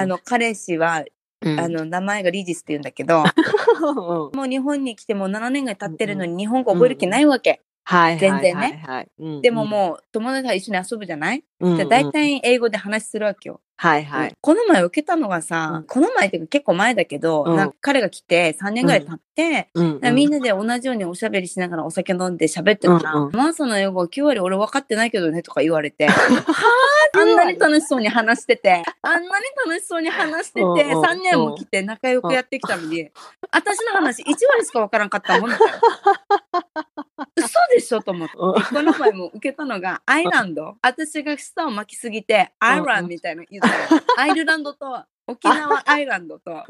[0.05, 1.03] の、彼氏は、
[1.41, 3.23] うん、あの、名前がリジスって言うんだけど、
[4.33, 7.61] もう日本に来てもう7年ぐらい経ってるのに日本語覚える気ないわけ。
[7.87, 8.83] はい全然ね。
[8.85, 13.61] はいはいでももう友達が一緒に遊ぶじゃない、うん、じゃあ大体英語で話するわけよ。
[13.77, 14.33] はいはい。
[14.39, 15.83] この前受けたのがさ、うん。
[15.83, 17.57] この前っていうか結構前だけど、うん。
[17.57, 19.69] なんか彼が来て3年ぐらい経って、
[20.11, 23.35] みんなで同じようにおしゃべりしながらお酒飲んで喋ってたら、うんうん。
[23.35, 29.29] マーサの英語9割俺分かってないけどねとか言われて、はあ、あんなに楽しそうに話してて、あんなに
[29.65, 30.77] 楽しそうに話してて、うんうん。
[31.03, 33.09] 3年も来て仲良くやってきたのに、
[33.51, 36.94] 私の話1割しか分からんかったもんみたいな。
[37.37, 38.33] 嘘でしょと思って。
[38.37, 40.77] うんこの前も受けたのが、アイランド。
[40.81, 46.63] 私が舌を巻きすぎて、アイランドみたいなの言ったら、アイルランドと沖縄 アイランドと、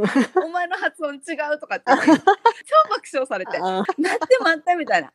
[0.44, 1.18] お前の発音違
[1.54, 2.14] うとかって 超
[2.90, 5.12] 爆笑されて、あ待って待ってみたいな。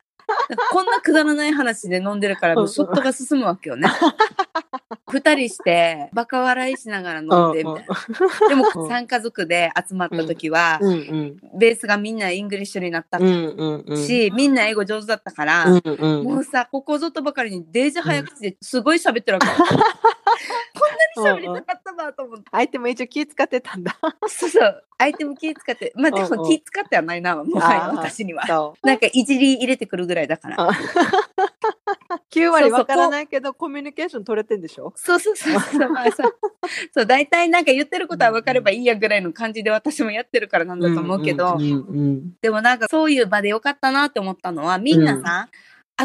[0.69, 3.89] こんなくだらない話で飲んでるから、もうショットが進むわけよね。
[5.11, 8.49] 二人して、バカ笑いしながら飲んで、みたいな。
[8.49, 10.79] でも、うん3家族で集まった時は、
[11.57, 15.65] ベースがみんな English になったし、みんな英語上手だったから、
[16.23, 19.47] もうさ、ここぞとばかりにデージ早口ですごい喋ってるわけ。
[20.73, 22.45] こんなに喋りたかったなと思って。
[22.51, 23.97] 相手も一応気使ってたんだ。
[24.27, 24.83] そうそう。
[24.97, 28.45] 相手も気使って、まあでも気使ってはないな、もはや私には。
[28.47, 30.69] そなんかいじり入れてくるぐらいだから。
[32.35, 32.43] あう。
[32.43, 34.93] 9割わからないけどコミュニケーション取れてんでしょ？
[34.95, 35.89] そうそうそうそう。
[35.89, 36.35] ま あそう
[36.93, 45.49] そう、大体なんか言ってることは分かればいいやぐらいの感じで私もやってるからなんだと思うけど、んうんうんでもなんかそういう場でよかったなって思ったのは、みんなさ、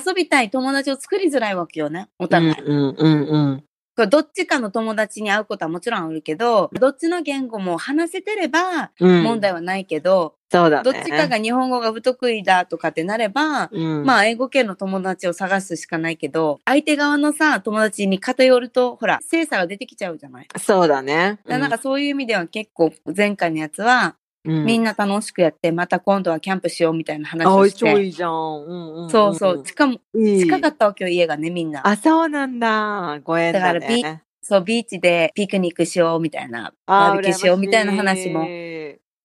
[0.06, 2.60] 遊びたい友達を作りづらいわけよね、お互い。
[2.60, 3.64] うんうんうん
[3.96, 10.82] どっちかの友達に会うことはもちろんあるけど、どっちの言語も話せてればうん問題はないけど、そうだね。
[10.84, 20.48] どっちかが日本語が不得意だとかってなれば、うん、まあ英語圏の友達を探すしかないけど、相手側のさ、友達に偏ると、ほら、精査が出てきちゃうじゃない？
[20.58, 21.40] そうだね。
[21.44, 24.16] だからなんかそういう意味では結構前回のやつは、
[24.46, 27.78] うん、みんな楽しくやって、また今度はキャンプしようみたいな話あ、をして。
[27.80, 28.32] 超いいじゃん。
[28.32, 29.66] うんうんんそうそう。
[29.66, 31.86] しかも近かったわけよ、家がね、みんな。
[31.86, 33.20] あ、そうなんだ。
[33.24, 34.22] ご縁だだからビね。
[34.48, 38.44] そう、ビーチでピクニックしようみたいな、あバーベキューしようみたいな話も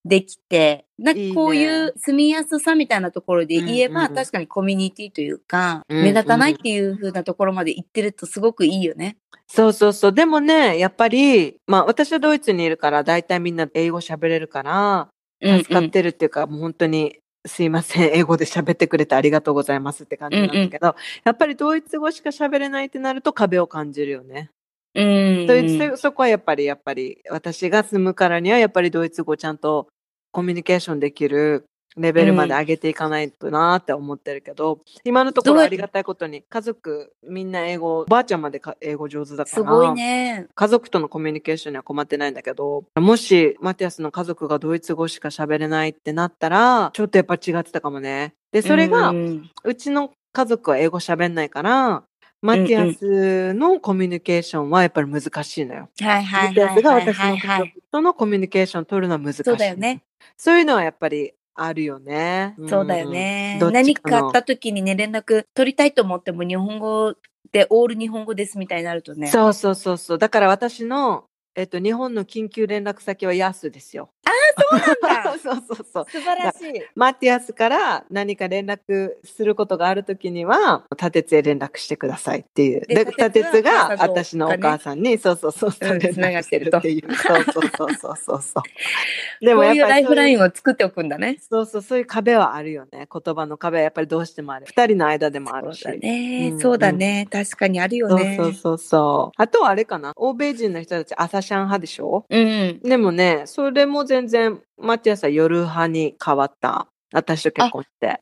[0.04, 9.18] できて、なんかいいねこういう住みやすさみたいなところで言えば、うんうん確かにコミュニティというか、うんうん目立たないっていう風なところまで行ってるとすごくいいよね。
[9.48, 10.14] そうそうそう。
[10.14, 15.10] でもね、やっぱり、まあ私はドイツにいるから、大体みんな英語喋れるから、
[15.42, 24.52] うん助かってるっていうか、もう本当に、すいません、英語で喋ってくれてありがとうございますって感じなんだけど、やっぱりドイツ語しか喋れないってなると壁を感じるよね。
[24.96, 25.40] うん。
[25.42, 25.48] うん。
[25.48, 29.88] ドイツそこはやっぱり、やっぱり、私が住むからには、やっぱりドイツ語ちゃんと
[30.32, 31.66] コミュニケーションできる
[31.98, 40.48] レベルまで上げていかないとなって思ってるけど、今のところありがたいことに、家族みんな英語、おばあちゃんまでか英語上手だから、すごいね。
[40.56, 48.34] 家族とのコミュニケーションには困ってないんだけど、もしマティアスの家族がドイツ語しか喋れないってなったら、ちょっとやっぱ違ってたかもね。
[48.54, 52.04] で、それが、ううんちの家族は英語喋んないから、
[52.42, 55.90] マティアスのコミュニケーションはやっぱり難しいのよ。
[56.00, 59.44] はいはいマティアスが私の家とのコミュニケーション取るのは難しい。
[59.44, 60.04] そうだよね。
[60.38, 62.56] そういうのはやっぱりあるよね。
[62.68, 63.58] そうだよね。
[63.60, 67.16] どっち何かのかあった時にね、連絡取りたいと思っても日本語
[67.52, 69.28] でオール日本語ですみたいになるとね。
[69.28, 70.18] そうそうそうそう。
[70.18, 71.26] だから私の、
[71.56, 74.10] えっと、日本の緊急連絡先はヤスですよ。
[74.24, 76.06] そうなんだ そうそうそう。
[76.10, 76.82] 素晴らしい。
[76.96, 82.82] マティアスから何か連絡することがあるときには、立てへ連絡してくださいっていう。
[82.86, 87.14] でで、立て立が私のお母さんに、そうそうそうそう、うん連絡してるっていう。
[87.16, 88.64] そうそうそうそうそうそう。
[89.46, 91.38] でこういうライフラインンを作っておくんだね。
[91.50, 93.08] そうそう、そういう壁はあるよね。
[93.12, 94.66] 言葉の壁はやっぱりどうしてもある。
[94.68, 95.82] 二人の間でもあるし。
[95.82, 97.28] そうだね、うんそうだね。
[97.32, 98.36] 確かにあるよそうね。
[98.38, 99.42] そうそうそう。
[99.42, 100.14] あとはあれかな。
[100.16, 102.26] 欧米人の人たち朝シャン派でしょ？
[102.30, 102.80] うん。
[102.84, 106.88] でもね、それも全然、マティアスは夜派に変わった？
[107.14, 108.22] 私と結婚して。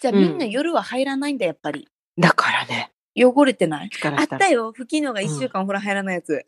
[0.00, 1.88] じゃあうんみんな夜は入らないんだ、やっぱり。
[2.18, 2.92] だからね。
[3.16, 3.90] 汚れてない？
[4.04, 4.72] あったたよ。
[4.72, 6.46] 吹きのが一週間お風呂入らないやつ。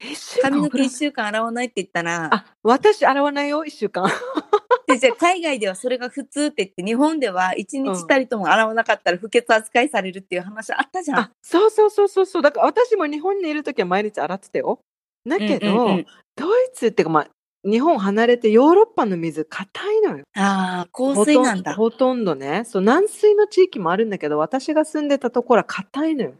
[0.00, 4.10] 一週間髪の毛お風呂一週間洗わないって言ったら、あ、私洗わないよ、一週間。
[4.86, 11.18] でじゃあ海外ではそれが普通って言って、日本では一日たりとも洗わなかったら不潔扱いされるっていう話あったじゃん。
[11.18, 12.42] あ、そうそうそうそうそう。
[12.42, 14.80] だから私も日本にいるときは毎日洗ってたよ。
[15.26, 17.28] だけど、うんうんうんドイツっていうかまあ、
[17.64, 20.24] 日本離れてヨーロッパの水硬いのよ。
[20.34, 21.74] ああ、香水なんだ。
[21.74, 22.64] ほとんどほとんどね。
[22.64, 26.32] そう、軟水の地域もあるんだけど、私が住んでたところは硬いのよ。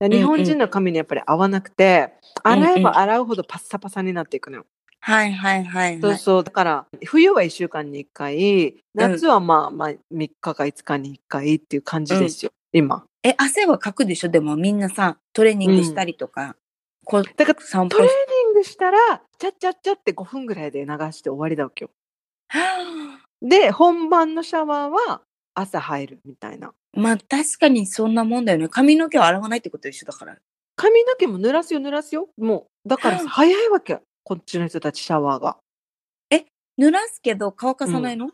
[0.00, 2.08] 日本人の髪にやっぱり合わなくて、
[2.44, 4.66] うんうん洗えば洗うほどパッサパサになっていくのよ。
[5.00, 6.00] はいはいはい、はい。
[6.00, 6.44] そうそう。
[6.44, 9.96] だから、冬は1週間に1回、夏はまあ、まあ、3
[10.40, 13.04] 日か5日に1回っていう感じですよ、今。
[13.22, 14.28] え、汗はかくでしょ？
[14.28, 16.56] でもみんなさ、トレーニングしたりとか、
[17.04, 18.98] こうだから、散歩トレーニングしたら、
[19.38, 21.90] チャッチャッチャって5分ぐらいで流して終わりだわけよ。
[23.42, 25.22] で、本番のシャワーは
[25.54, 26.72] 朝入るみたいな。
[26.92, 28.68] まあ確かにそんなもんだよね。
[28.68, 30.36] 髪の毛を洗わないってこと一緒だから。
[30.76, 32.28] 髪の毛も濡らすよ、濡らすよ。
[32.38, 34.00] もう、だから早いわけ。
[34.24, 35.58] こっちの人たちシャワーが。
[36.78, 38.30] 濡らすけど乾かさないの、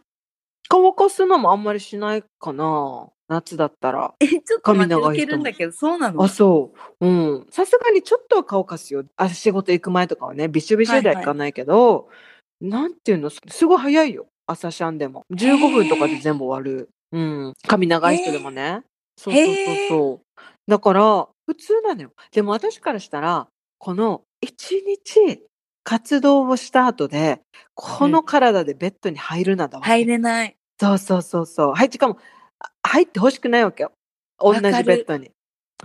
[0.68, 3.10] 乾かすのもあんまりしないかな。
[3.30, 4.12] 夏だったら。
[4.20, 6.22] え、ちょっと髪長い人けるんだけど、そうなの？
[6.22, 7.06] あ、そう。
[7.06, 7.46] うん。
[7.50, 9.04] さすがにちょっとは乾かすよ。
[9.16, 12.08] あ、仕事行く前とかはね、びしょびしょでは行かないけど、
[12.60, 14.26] なんていうの、すすごい早いよ。
[14.46, 15.24] 朝シャンでも。
[15.32, 16.90] 15分とかで全部終わる。
[17.12, 17.54] うん。
[17.66, 18.82] 髪長い人でもね。
[19.16, 19.54] そうそうそう
[19.88, 20.40] そう。
[20.70, 22.10] だから、普通なのよ。
[22.32, 23.46] でも私からしたら、
[23.78, 25.42] この一日
[25.84, 27.40] 活動をした後で、
[27.74, 29.90] この体でベッドに入るなだわけ。
[29.90, 30.56] 入れない。
[30.80, 31.72] そうそうそうそう。
[31.74, 32.18] はい、しかも、あ
[32.90, 33.92] 入ってほしくないわけよ。
[34.38, 35.26] 同じベッドに。
[35.26, 35.32] うん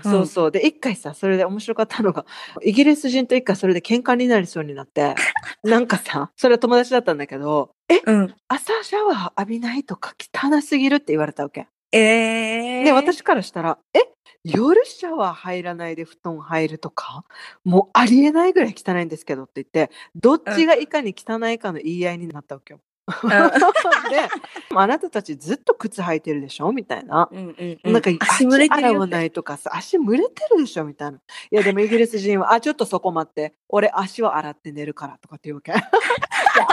[0.04, 0.52] そうそう。
[0.52, 2.26] で、一回さ、それで面白かったのが、
[2.62, 5.16] イギリス人と一回それで喧嘩になりそうになって、
[5.64, 8.36] なんかさ、それは友達だったんだけど、え、うん。
[8.50, 11.68] 朝シャワー浴びないとか汚すぎるって言われたわけ。
[11.94, 14.00] ええで、私からしたら、え、
[14.44, 17.24] 夜シャワー入らないで布団入るとか、
[17.64, 22.82] もうありえないぐらい汚いんですけどって言って、どっちがいかに汚いかの言い合いになったわけよ。
[23.08, 24.28] で、
[24.76, 26.72] あなたたちずっと靴履いてるでしょ？
[26.72, 27.30] みたいな。
[27.32, 27.94] うんうんうん。
[27.94, 29.08] なんか足蒸れてるよ洗わ。
[29.08, 30.26] ないとかさ、足蒸れて
[30.56, 30.86] るでしょ？
[30.86, 31.18] みたいな。
[31.18, 35.72] いや、でもイギリス人は、あ、ちょっとそこ待って、俺足を洗って寝るからとかって言うわけ。
[35.74, 35.82] いや、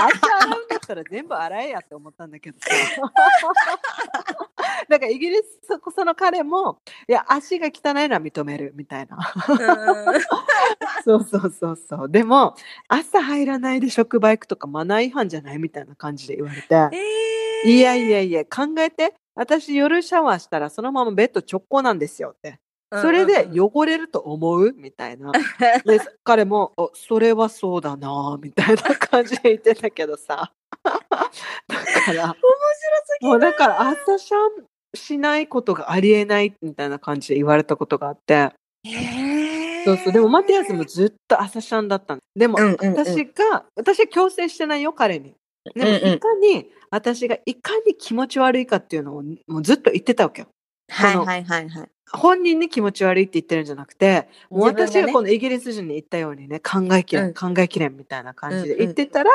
[0.06, 2.66] 足洗うんだったら全部洗えやって思ったんだけどさ。
[4.92, 6.78] だからイギリス、そこその彼も、
[7.08, 9.16] いや、足が汚いのは認めるみたいな。
[9.48, 10.20] うん
[11.02, 12.10] そうそうそうそう。
[12.10, 12.54] でも、
[12.88, 16.96] 朝入らないで職場行くとかマナー違反じゃないみたいな感じで言われて。
[17.64, 19.14] えいやいやいや、考えて。
[19.34, 22.60] 私夜シャワーしたらそのままベッド直行なんですよって。
[23.00, 25.32] それで汚れると思うみたいな。
[25.86, 30.52] で、彼も、おそれはそうだなみたいな感じで言ってたけどさ。
[30.84, 38.50] だから、面白すもうだから朝シャンしないことがありえないみたいな感じで言われたことがあって。
[38.82, 38.94] ぎ。
[38.94, 40.12] えそうそう。
[40.12, 42.20] でもマティアスもずっと朝シャンだったの。
[42.36, 45.34] でも、うんうんうん私が、私は強制してないよ、彼に。
[45.74, 50.48] でも、うんうんいかに、私がいかに気持ち悪いかっていうのをもうずっと言ってたわけよ。
[50.90, 51.88] はいはいはいはい。
[52.12, 59.30] 本人に気持ち悪いって言ってるんじゃなくて、もう私がこのイギリス人に言ったようにね、考えきれん、うん考えきれんみたいな感じでうんうん言ってたら、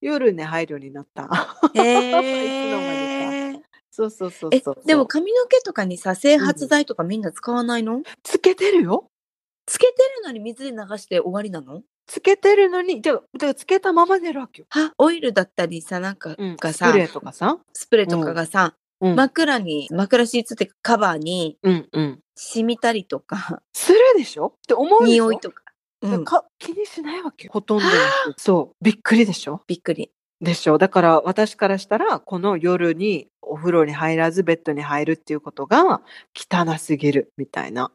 [0.00, 1.28] 夜ね、入るようになった。
[1.74, 3.69] へ いつの間にえ。
[3.90, 4.62] そうそうそうえ。
[4.86, 9.06] でも髪の毛とかにさ整髪剤とかみんな使わないの、つけてるよ。
[9.66, 11.82] つけてるのに水で流して終わりなの？
[12.06, 14.66] つけてるのに、じゃあ、つけたまま寝るわけよ。
[14.70, 17.58] はオイルだったりさなんかうん、がさ、スプレーとかさ。
[17.72, 22.18] スプレーとかがさ、うん、枕に枕シーツってカバーにうん、うん。
[22.34, 24.54] 染みたりとかするでしょ？
[24.56, 25.30] って思うでしょ？
[25.30, 25.62] 匂いとか、
[26.02, 27.52] うん、か気にしないわけよ。
[27.52, 27.84] ほとんど。
[28.38, 28.84] そう。
[28.84, 29.60] びっくりでしょ？
[29.68, 30.10] びっくり
[30.40, 36.00] でしょだから私からしたら、この夜にお風呂に入らずベッドに入るっていうことが
[36.34, 37.92] 汚すぎるみたいな。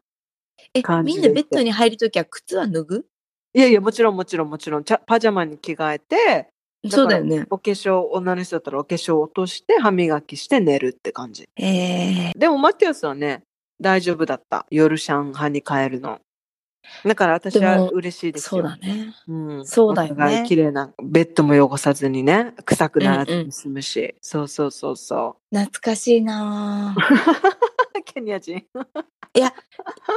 [0.72, 3.06] え感じでみんなベッドに入るときは靴は脱ぐ？
[3.54, 6.48] いやいや、もちろんもちろんもちろん、パジャマに着替えて、
[6.88, 11.48] そうだよねお化粧、女の人だったらお化粧落として歯磨きして寝るって感じ。
[11.56, 13.42] えー、でもマティアスはね、
[13.80, 14.66] 大丈夫だった。
[14.70, 16.20] 夜シャン派に変えるの。
[17.04, 18.48] だから私は嬉しいですよ。
[18.48, 24.14] そうだねうん、そうだよね綺麗なベッドも汚さずにね、臭くならずに済むし。
[24.20, 26.96] そうそうそうそ懐かしいな。
[28.04, 28.64] ケニア人。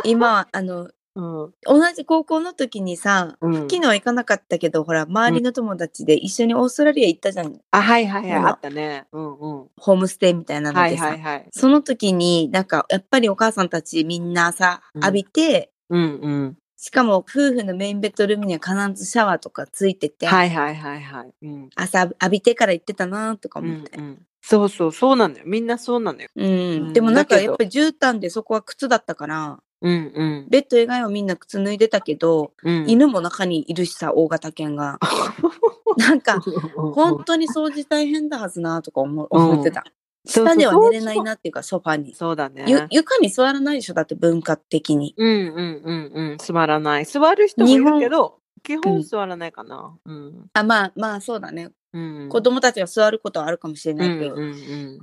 [0.03, 1.53] 今あのうん。
[1.63, 8.39] 同じ高校の時にさうん、昨日行かなかったけどほら周りの友達で一緒にオーストラリア行ったじゃんあ、はいはいはい。
[8.39, 9.05] うんあったね。
[9.11, 9.67] うんうん。
[9.77, 11.47] ホームステイみたいなのはいでさ、はいはい。
[11.51, 16.57] その時になんかやっぱりお母さんたちみんなさうん浴びて、うんうん。
[16.77, 17.23] しかも夫
[17.53, 21.33] 婦のメインベッドルームには必ずシャワーとかついてて、はいはいはいはい。
[21.41, 21.69] うん。
[21.75, 23.97] 朝浴びてから行ってたなとかう思って。
[23.97, 24.21] んうん。
[24.41, 25.43] そうそう、そうなのよ。
[25.45, 26.29] みんなそうなのよ。
[26.35, 30.47] うんうんでもなんかやっぱり絨毯でそこは靴だったから、うんうん。
[30.49, 34.99] ベッド以外はみんな靴脱いでたけど、うん、犬も中にいるしさ、大型犬が。
[35.97, 36.39] なんか、
[36.75, 39.85] 本当に掃除大変だはずなとか思思ってた。
[40.29, 42.13] 下では寝れないなっていうか、ソファに。
[42.13, 42.65] そうだね。
[42.67, 45.13] ゆ床に座らないでしょだって文化的に。
[45.17, 46.37] うんうんうんうん。
[46.37, 47.05] 座らない。
[47.05, 49.97] 座る人もいるけど、基本座らないかな。
[50.05, 50.49] うん。
[50.53, 51.69] あ、まあまあそうだね。
[51.93, 52.29] うん。
[52.29, 54.41] 子供たちが座ることはあるかもしれうんないけど、うん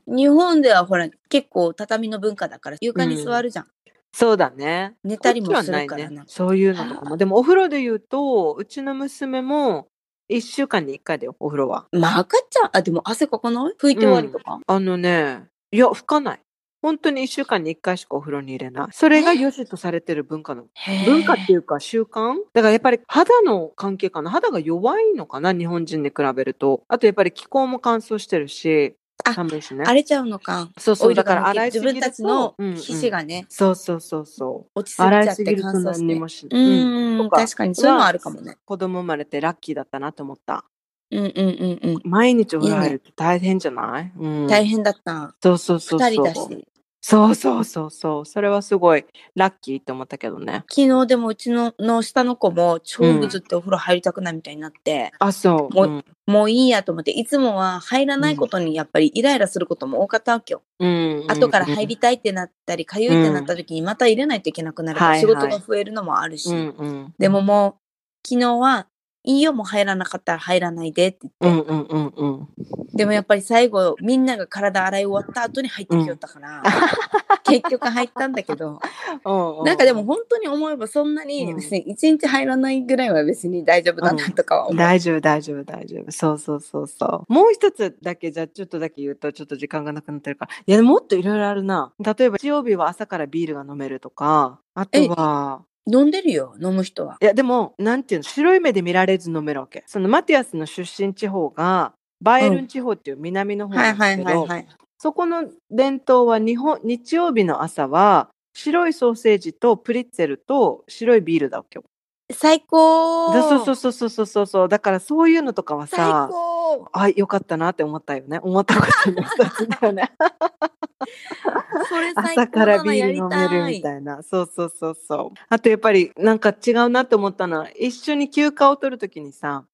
[0.07, 0.17] うん。
[0.17, 3.67] 日本ではほら、結構畳の文化だから床に座るじゃん。
[4.13, 4.95] そうだね。
[5.05, 6.23] 寝たりもするからね。
[6.27, 7.17] そういうのとかも。
[7.17, 9.89] でもお風呂で言うと、うちの娘も
[10.29, 11.87] 1週間に1回だよ、お風呂は。
[11.93, 13.75] まあ赤ちゃん、あ、でも汗かかない？
[13.81, 16.41] 拭いて終わりとか、あのね、いや、拭かない。
[16.83, 18.87] 本当に1週間に1回しかお風呂に入れない。
[18.93, 20.67] それが良しとされてる文化の。
[21.05, 22.35] 文化っていうか習慣？
[22.53, 24.31] だからやっぱり肌の関係かな？
[24.31, 25.53] 肌が弱いのかな？
[25.53, 26.83] 日本人に比べると。
[26.87, 28.95] あとやっぱり気候も乾燥してるし、
[29.31, 29.83] あ寒いしね。
[29.85, 30.69] 荒れちゃうのか。
[30.79, 34.71] そうそう、だから洗い自分たちの皮脂がね、そうそうそうそう。
[34.79, 35.95] 落ちすぎちゃって乾燥
[36.29, 36.57] して。
[36.57, 38.57] うん、確かにそういうのはあるかもね。
[38.65, 40.65] 子供生まれてラッキーだったなと思った。
[41.11, 42.01] うんうんうんうん。
[42.05, 44.13] 毎日お風呂入るって大変じゃない？
[44.19, 44.47] うん。
[44.49, 45.35] 大変だった。
[45.43, 46.01] そうそうそう。
[46.01, 46.67] 二人だし。
[47.09, 48.27] そうそうそうそう。
[48.27, 49.05] それはすごい
[49.37, 50.65] ラッキーって思ったけどね。
[50.69, 55.73] 昨日でもうちのの下の子も超ぐずってお風呂入りたくないみたいになって、あ、そう。
[55.73, 60.63] もうもういいやと思って、いつもは入らないことにやっぱりイライラすることも多かったわけよ。
[60.81, 61.21] うん。
[61.21, 61.31] うん。
[61.31, 66.51] 後から入りたいってなったり、かゆいってなった時にまた入れないといけなくなる仕事が増えるのもあるし。
[66.51, 67.15] うんうん。
[67.21, 68.89] でももう、昨日は、
[69.27, 71.73] いいよ、もう入らなかったら入らないでってう言って。
[71.73, 72.49] んうんうんうん。
[72.95, 76.63] でもやっぱり最後、みんなが体洗い終わった後に入ってきよったから、
[77.43, 78.79] 結局入ったんだけど、
[79.25, 79.65] うんうん。
[79.65, 81.57] なんかでも本当に思えばそんなにうん。
[81.57, 84.79] 別に一日入らないぐらいは別に大丈夫だなとかは思う。
[84.79, 86.13] 大丈夫大丈夫大丈夫。
[86.13, 87.33] そうそうそうそう。
[87.33, 90.47] もう一つだけじゃあちょっとだけ言うとちょっと時間がなくなってるか。
[90.47, 91.93] らいやもっといろいろあるな。
[91.99, 94.61] 例えば日曜日は朝からビールが飲めるとか。
[94.75, 97.17] あとは飲んでるよ、飲む人は。
[97.21, 104.87] いやでもなんていうの白い目で見られず飲めるわけそのマティアスの出身地方がバイエルン地方っていう南の方ははいないんですけど。
[104.99, 111.85] そこの伝統は日本日曜日の朝は白いソーセージとプリッツェルと白いビールだわけよ。
[112.33, 113.33] 最高。
[113.33, 114.69] そうそうそうそうそうそうそう。
[114.69, 116.89] だからそういうのとかは最さ高。
[116.93, 118.41] あよかったなって思ったよね。
[118.43, 120.11] 思ったことの一つだよね。
[121.89, 123.65] それ最朝高からビール飲める。
[123.67, 124.23] みたいな。
[124.23, 125.39] そうそうそうそう。
[125.49, 129.65] あとやっぱりなんか違うなって思ったのは一緒に休暇を取るときにさ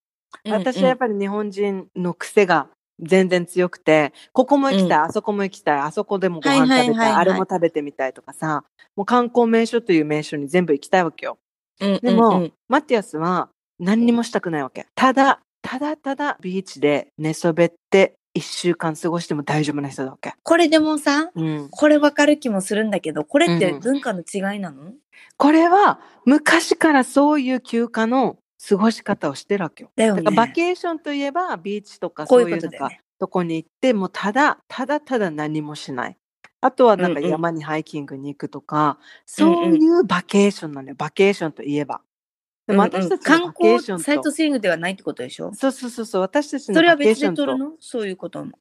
[0.45, 2.67] 私はやっぱり日本人の癖が
[2.99, 5.03] 全然強くて、ここも行きたい、うん。
[5.05, 7.11] あそこも行きたい、あそこでもご飯食べたい。
[7.13, 8.63] あれも食べてみたいとかさ、
[8.95, 11.37] もう観光名所という名所に全部行きたいわけよ。
[11.79, 13.49] うんうんうんでも、マティアスは
[13.79, 14.85] 何にもしたくないわけ。
[14.95, 20.33] ただ、ただただビーチで寝そべって一週間過ごしても大丈夫な人だわけ。
[20.43, 21.69] これでもさ、うん。
[21.69, 24.93] これわかる気もするんだけど、これってうん文化の違いなの、
[25.37, 29.91] これは昔からそういう休暇の過ごし方をしてるわけよ。
[29.95, 33.01] だよねだからバケーションといえばビーチとかこそうういうとだよね。
[33.19, 36.17] とこに行ってもうただただただ何もしない。
[36.63, 37.31] あとはなんかうんうん。
[37.31, 40.95] 山にハイキングに行くとか、そういうバケーションなんだよ。
[40.97, 42.01] バケーションといえば。
[42.67, 43.03] でもうんうん。
[43.03, 45.53] 私たちの観バケー光ションと、サイトスイングではないってことでしょ？
[45.53, 47.73] そうそうそうそう、私たちのそれは別で取るの？
[47.79, 48.53] そういうことも。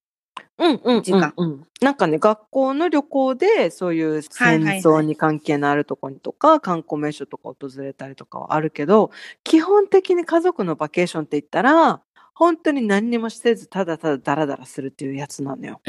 [0.59, 1.32] うんうんうん時間。
[1.36, 1.66] うん。
[1.80, 9.11] なんかね、学校の旅行で、そういう戦争に関係のあるところとか、観光名所とか訪れたりとかはあるけど、
[9.44, 12.00] 基本的に家族のバケーションって言ったら、
[12.43, 15.80] 本当に何にもせず、ただただダラダラするっていうやつなのよ。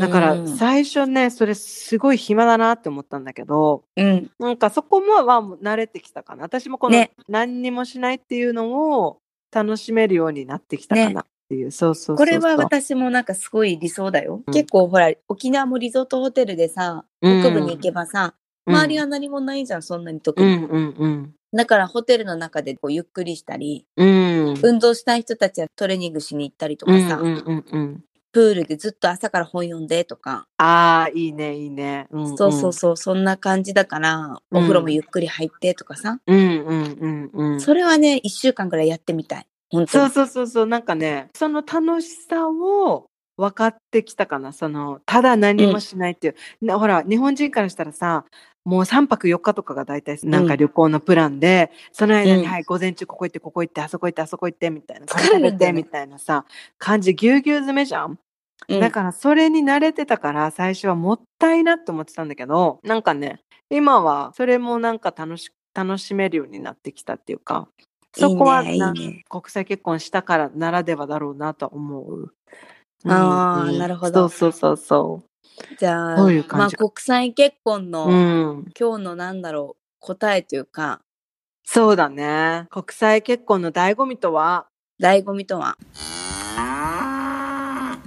[0.00, 4.30] だから、最初ね、それすごい暇だなって思ったんだけど、うん。
[4.38, 6.44] なんかそこもは慣れてきたかな。
[6.44, 9.18] 私もこのね何にもしないっていうのを
[9.50, 11.72] 楽しめるようになってきたかなっていう。
[11.72, 12.16] そうそう。
[12.16, 14.44] これは私もなんかすごい理想だよ。
[14.46, 20.54] うん結構ほら、沖縄もリゾートホテルでさ、うん北部に行けばさ、周りは何もないじゃん、そんなに特に。
[20.54, 21.34] うんうんうん。
[21.54, 24.54] だからホテルの中でこうゆっくりしたり、うん。
[24.62, 28.04] 運動したい人たちはトレーニングしに行ったりとかさ、うんうんうんうん。
[28.32, 32.08] プールでずっと朝から本読んでとか、ああ、いいね、いいね。
[32.10, 37.60] うんうんそうそうそう、そんな感じだから、お風呂もゆっくり入ってとかさ、うんうんうんうん。
[37.60, 39.46] それはね、一週間くらいやってみたい。
[39.70, 40.10] 本当そうに。
[40.10, 44.52] そうそうそう、なんかね、その楽しさを分かってきたかな。
[44.52, 46.34] その、ただ何もしないっていう。
[46.60, 48.24] なほら、日本人からしたらさ、
[48.64, 52.48] もう3泊4日とかが大体なんか旅行のプランで、その間に、うん。
[52.48, 55.06] はい、午前中ここ行って、ここ行って、あそこ行って、あそこ行って、みたいな。
[55.06, 56.46] 疲れるんだよねみたいなさ、
[56.78, 58.18] 感じ、ぎゅうぎゅう詰めじゃん。
[58.68, 58.80] うん。
[58.80, 63.40] だからそれに慣れてたから最初はもったいなって思ってたんだけどなんかね
[63.70, 67.68] 今はそれもなんか楽し楽しめるようになってきたっていうか
[68.16, 72.32] そこは国際結婚したからならではだろうなと思う。
[73.06, 74.28] あーなるほど。
[74.28, 75.22] そうそうそうそ
[75.78, 78.10] じゃあ、そういう感まあじ国際結婚の、う。
[78.10, 78.64] うん。
[78.78, 81.00] 今日のなんだろう、答えというか、
[81.64, 82.66] そうだね。
[82.70, 84.66] 国際結婚の醍醐味とは？
[85.00, 85.78] 醍醐味とは？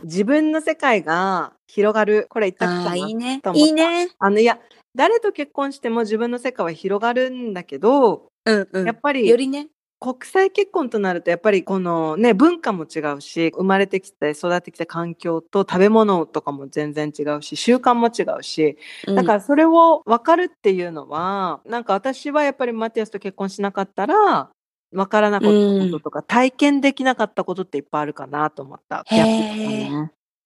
[0.03, 2.27] 自分の世界が広がる。
[2.29, 4.09] これ言ったことああ、ないいねいいね。
[4.19, 4.59] あのいや
[4.95, 8.85] 誰と結婚しても自分の世界は広がるんだけど、うんうん。
[8.85, 9.67] やっぱりよりね。
[9.99, 18.77] 国際結婚となるとやっぱりこのね文化も違うし生まれてきて育ってきた環境と食べ物とかも全然違うし習慣も違うし
[19.07, 24.49] だからそれを分かるっていうのは、なんか私はやっぱりマティアスと結婚しなかったら
[24.91, 29.03] 分からなかったこととか、体験できなかったことっていっぱいあるかなと思った。
[29.07, 29.89] へ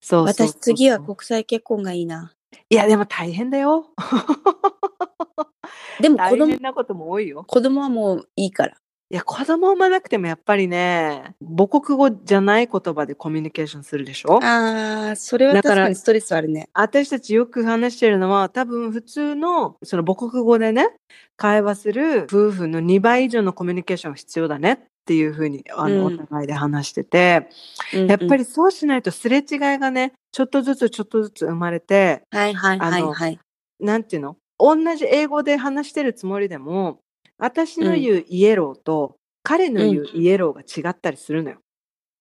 [0.00, 2.32] そう私次は国際結婚がいいな。
[2.68, 3.86] いやでも大変だよ。
[6.00, 7.44] でも子供大変、なことも多いよ。
[7.44, 8.76] 子供はもういいから。
[9.12, 14.42] いや、子供産まなくてもやっぱりね、母国語じゃない言葉でコミュニケーションするでしょ？
[14.42, 16.70] ああ、それは確かにストレスあるね。
[16.72, 20.88] 私たちよく話してるのは、多分普通の、その母国語でね、
[21.36, 27.48] 会話する夫婦の2倍以上のコミュニケーションが必要だねっっていうふうに、あの、うんお互いで話してて、
[27.92, 33.38] うんやっぱりそうしないとすれ違いがね、ちょっとずつちょっとずつ生まれて、はいはいはいはい。
[33.80, 34.36] なんていうの？
[34.60, 37.00] 同じ英語で話してるつもりでも、
[37.42, 41.56] 私の言うイエローと、彼の言うイエローが違ったりするのよ。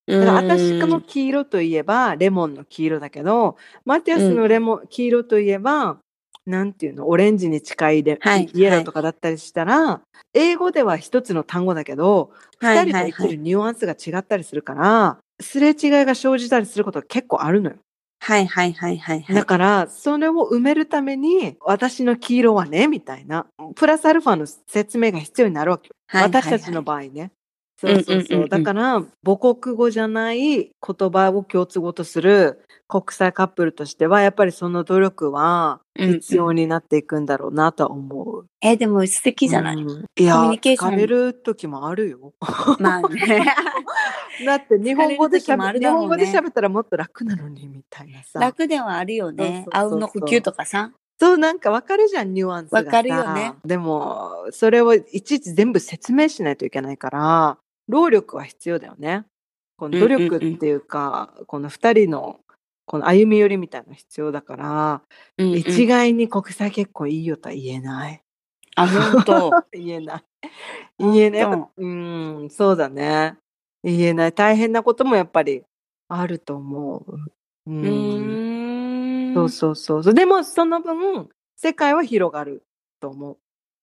[0.07, 3.55] だから私の黄色といえばレモンの黄色だけど、
[3.85, 5.99] マティアスのレモン、黄色といえば、
[6.47, 10.01] なんていうの、オレンジに近いレ、はいイエローとかだったりしたら、
[10.33, 17.75] 英語では一つの単語だけど、はい二人で言ってるニュアンスが違ったりするから、すれ違いが生じたりすることが結構あるのよ。
[18.23, 19.35] はいはいはいはいはい。
[19.35, 25.95] だから、それを埋めるために、私の黄色はね、みたいな、プラスアルファの説明が必要になるわけよ。
[26.05, 27.31] はいはいはい私たちの場合ね。
[27.81, 28.15] そうそうそう。
[28.15, 30.71] うんうんうんうんだから、母国語じゃない言
[31.11, 38.47] 葉を共通語とする国際カップルとしては、やっぱりその努力は必要になっていくんだろうなとは思う。
[38.61, 42.33] え、でも素敵じゃない、うんいや、コミュニケーション疲れる時もあるよ。
[42.79, 43.45] まあね。
[44.45, 48.39] だって日本語で喋ね本語で喋ったらもっと楽なのに、みたいなさ。
[48.39, 49.65] 楽ではあるよね。
[49.71, 50.91] あうんの呼吸とかさ。
[51.21, 52.85] そう、なんかわかるじゃん、ニュアンスがさ。
[52.85, 53.53] わかるよね。
[53.63, 57.57] でも、それをいちいち全部説明しないといけないから、
[57.91, 59.25] 労力は必要だよね。
[59.77, 62.39] この努力っていうか、この二人の、
[62.85, 65.01] この歩み寄りみたいなの必要だから、
[65.37, 68.23] うんうん一概に国際結婚いいよとは言えない。
[68.75, 69.51] あ、本当。
[69.73, 70.23] 言えない。
[70.99, 71.67] 言えない。
[71.77, 71.87] う
[72.45, 73.37] ん、そうだね。
[73.83, 74.33] 言えない。
[74.33, 75.63] 大変なこともやっぱり
[76.07, 77.15] あると思う。
[77.15, 77.19] う。
[77.65, 80.13] うんうそうそうそう。
[80.13, 82.63] でもその分、世界は広がる
[82.99, 83.37] と思う。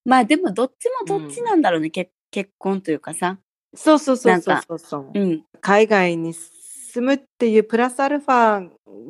[0.05, 1.91] まあでもどっちもどっちなんだろうね。
[1.91, 3.39] 結結婚というかさ。
[3.75, 5.11] そうそうそうそうそうそう。
[5.15, 5.45] うん。
[5.61, 8.69] 海外に住むっていうプラスアルファ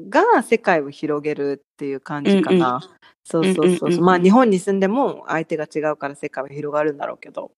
[0.08, 2.80] が世界を広げるっていう感じかな。
[3.24, 3.88] そうそうそうそう。
[3.88, 7.52] うんうんうんまあ日本に住んでも相手が違うから世界は広がるんだろうけど。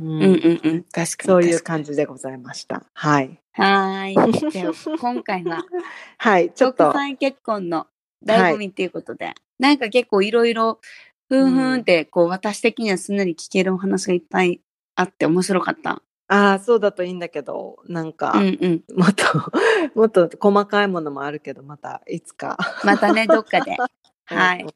[0.00, 0.84] うんうんうんうん。
[0.84, 1.10] 確かに。
[1.26, 2.84] そういう感じでございました。
[2.94, 3.28] はい。
[3.28, 4.14] にはーい。
[4.52, 5.64] では今回は
[6.18, 6.50] はい。
[6.52, 6.90] ちょっと。
[6.92, 7.86] 国際結婚の
[8.24, 10.80] 醍醐味っていうことで、なんか結構いろいろ、
[11.28, 14.60] ふんふんって、こう、私的にはすんなり聞けるお話がいっぱい
[14.94, 16.02] あって面白かった。
[16.32, 18.82] ああ、そうだといいんだけど、なんか、うんうん。
[18.96, 19.24] もっと、
[19.94, 22.56] もっと細かいものもあるけど、またいつか。
[22.84, 23.76] またね、どっかで。
[24.24, 24.66] はい。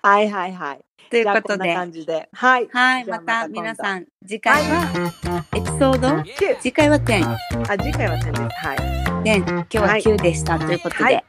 [0.00, 0.84] はいはいはい。
[1.10, 2.30] ということで、こんな感じで。
[2.32, 2.68] はい。
[2.72, 5.10] はい、また皆さん、次回は、
[5.54, 7.22] エピソード？9次回は10。
[7.70, 8.66] あ、次回は10です。
[8.66, 8.76] はい。
[9.24, 9.44] 10。
[9.44, 10.58] 今日ははい9でした。
[10.58, 11.24] ということで、はい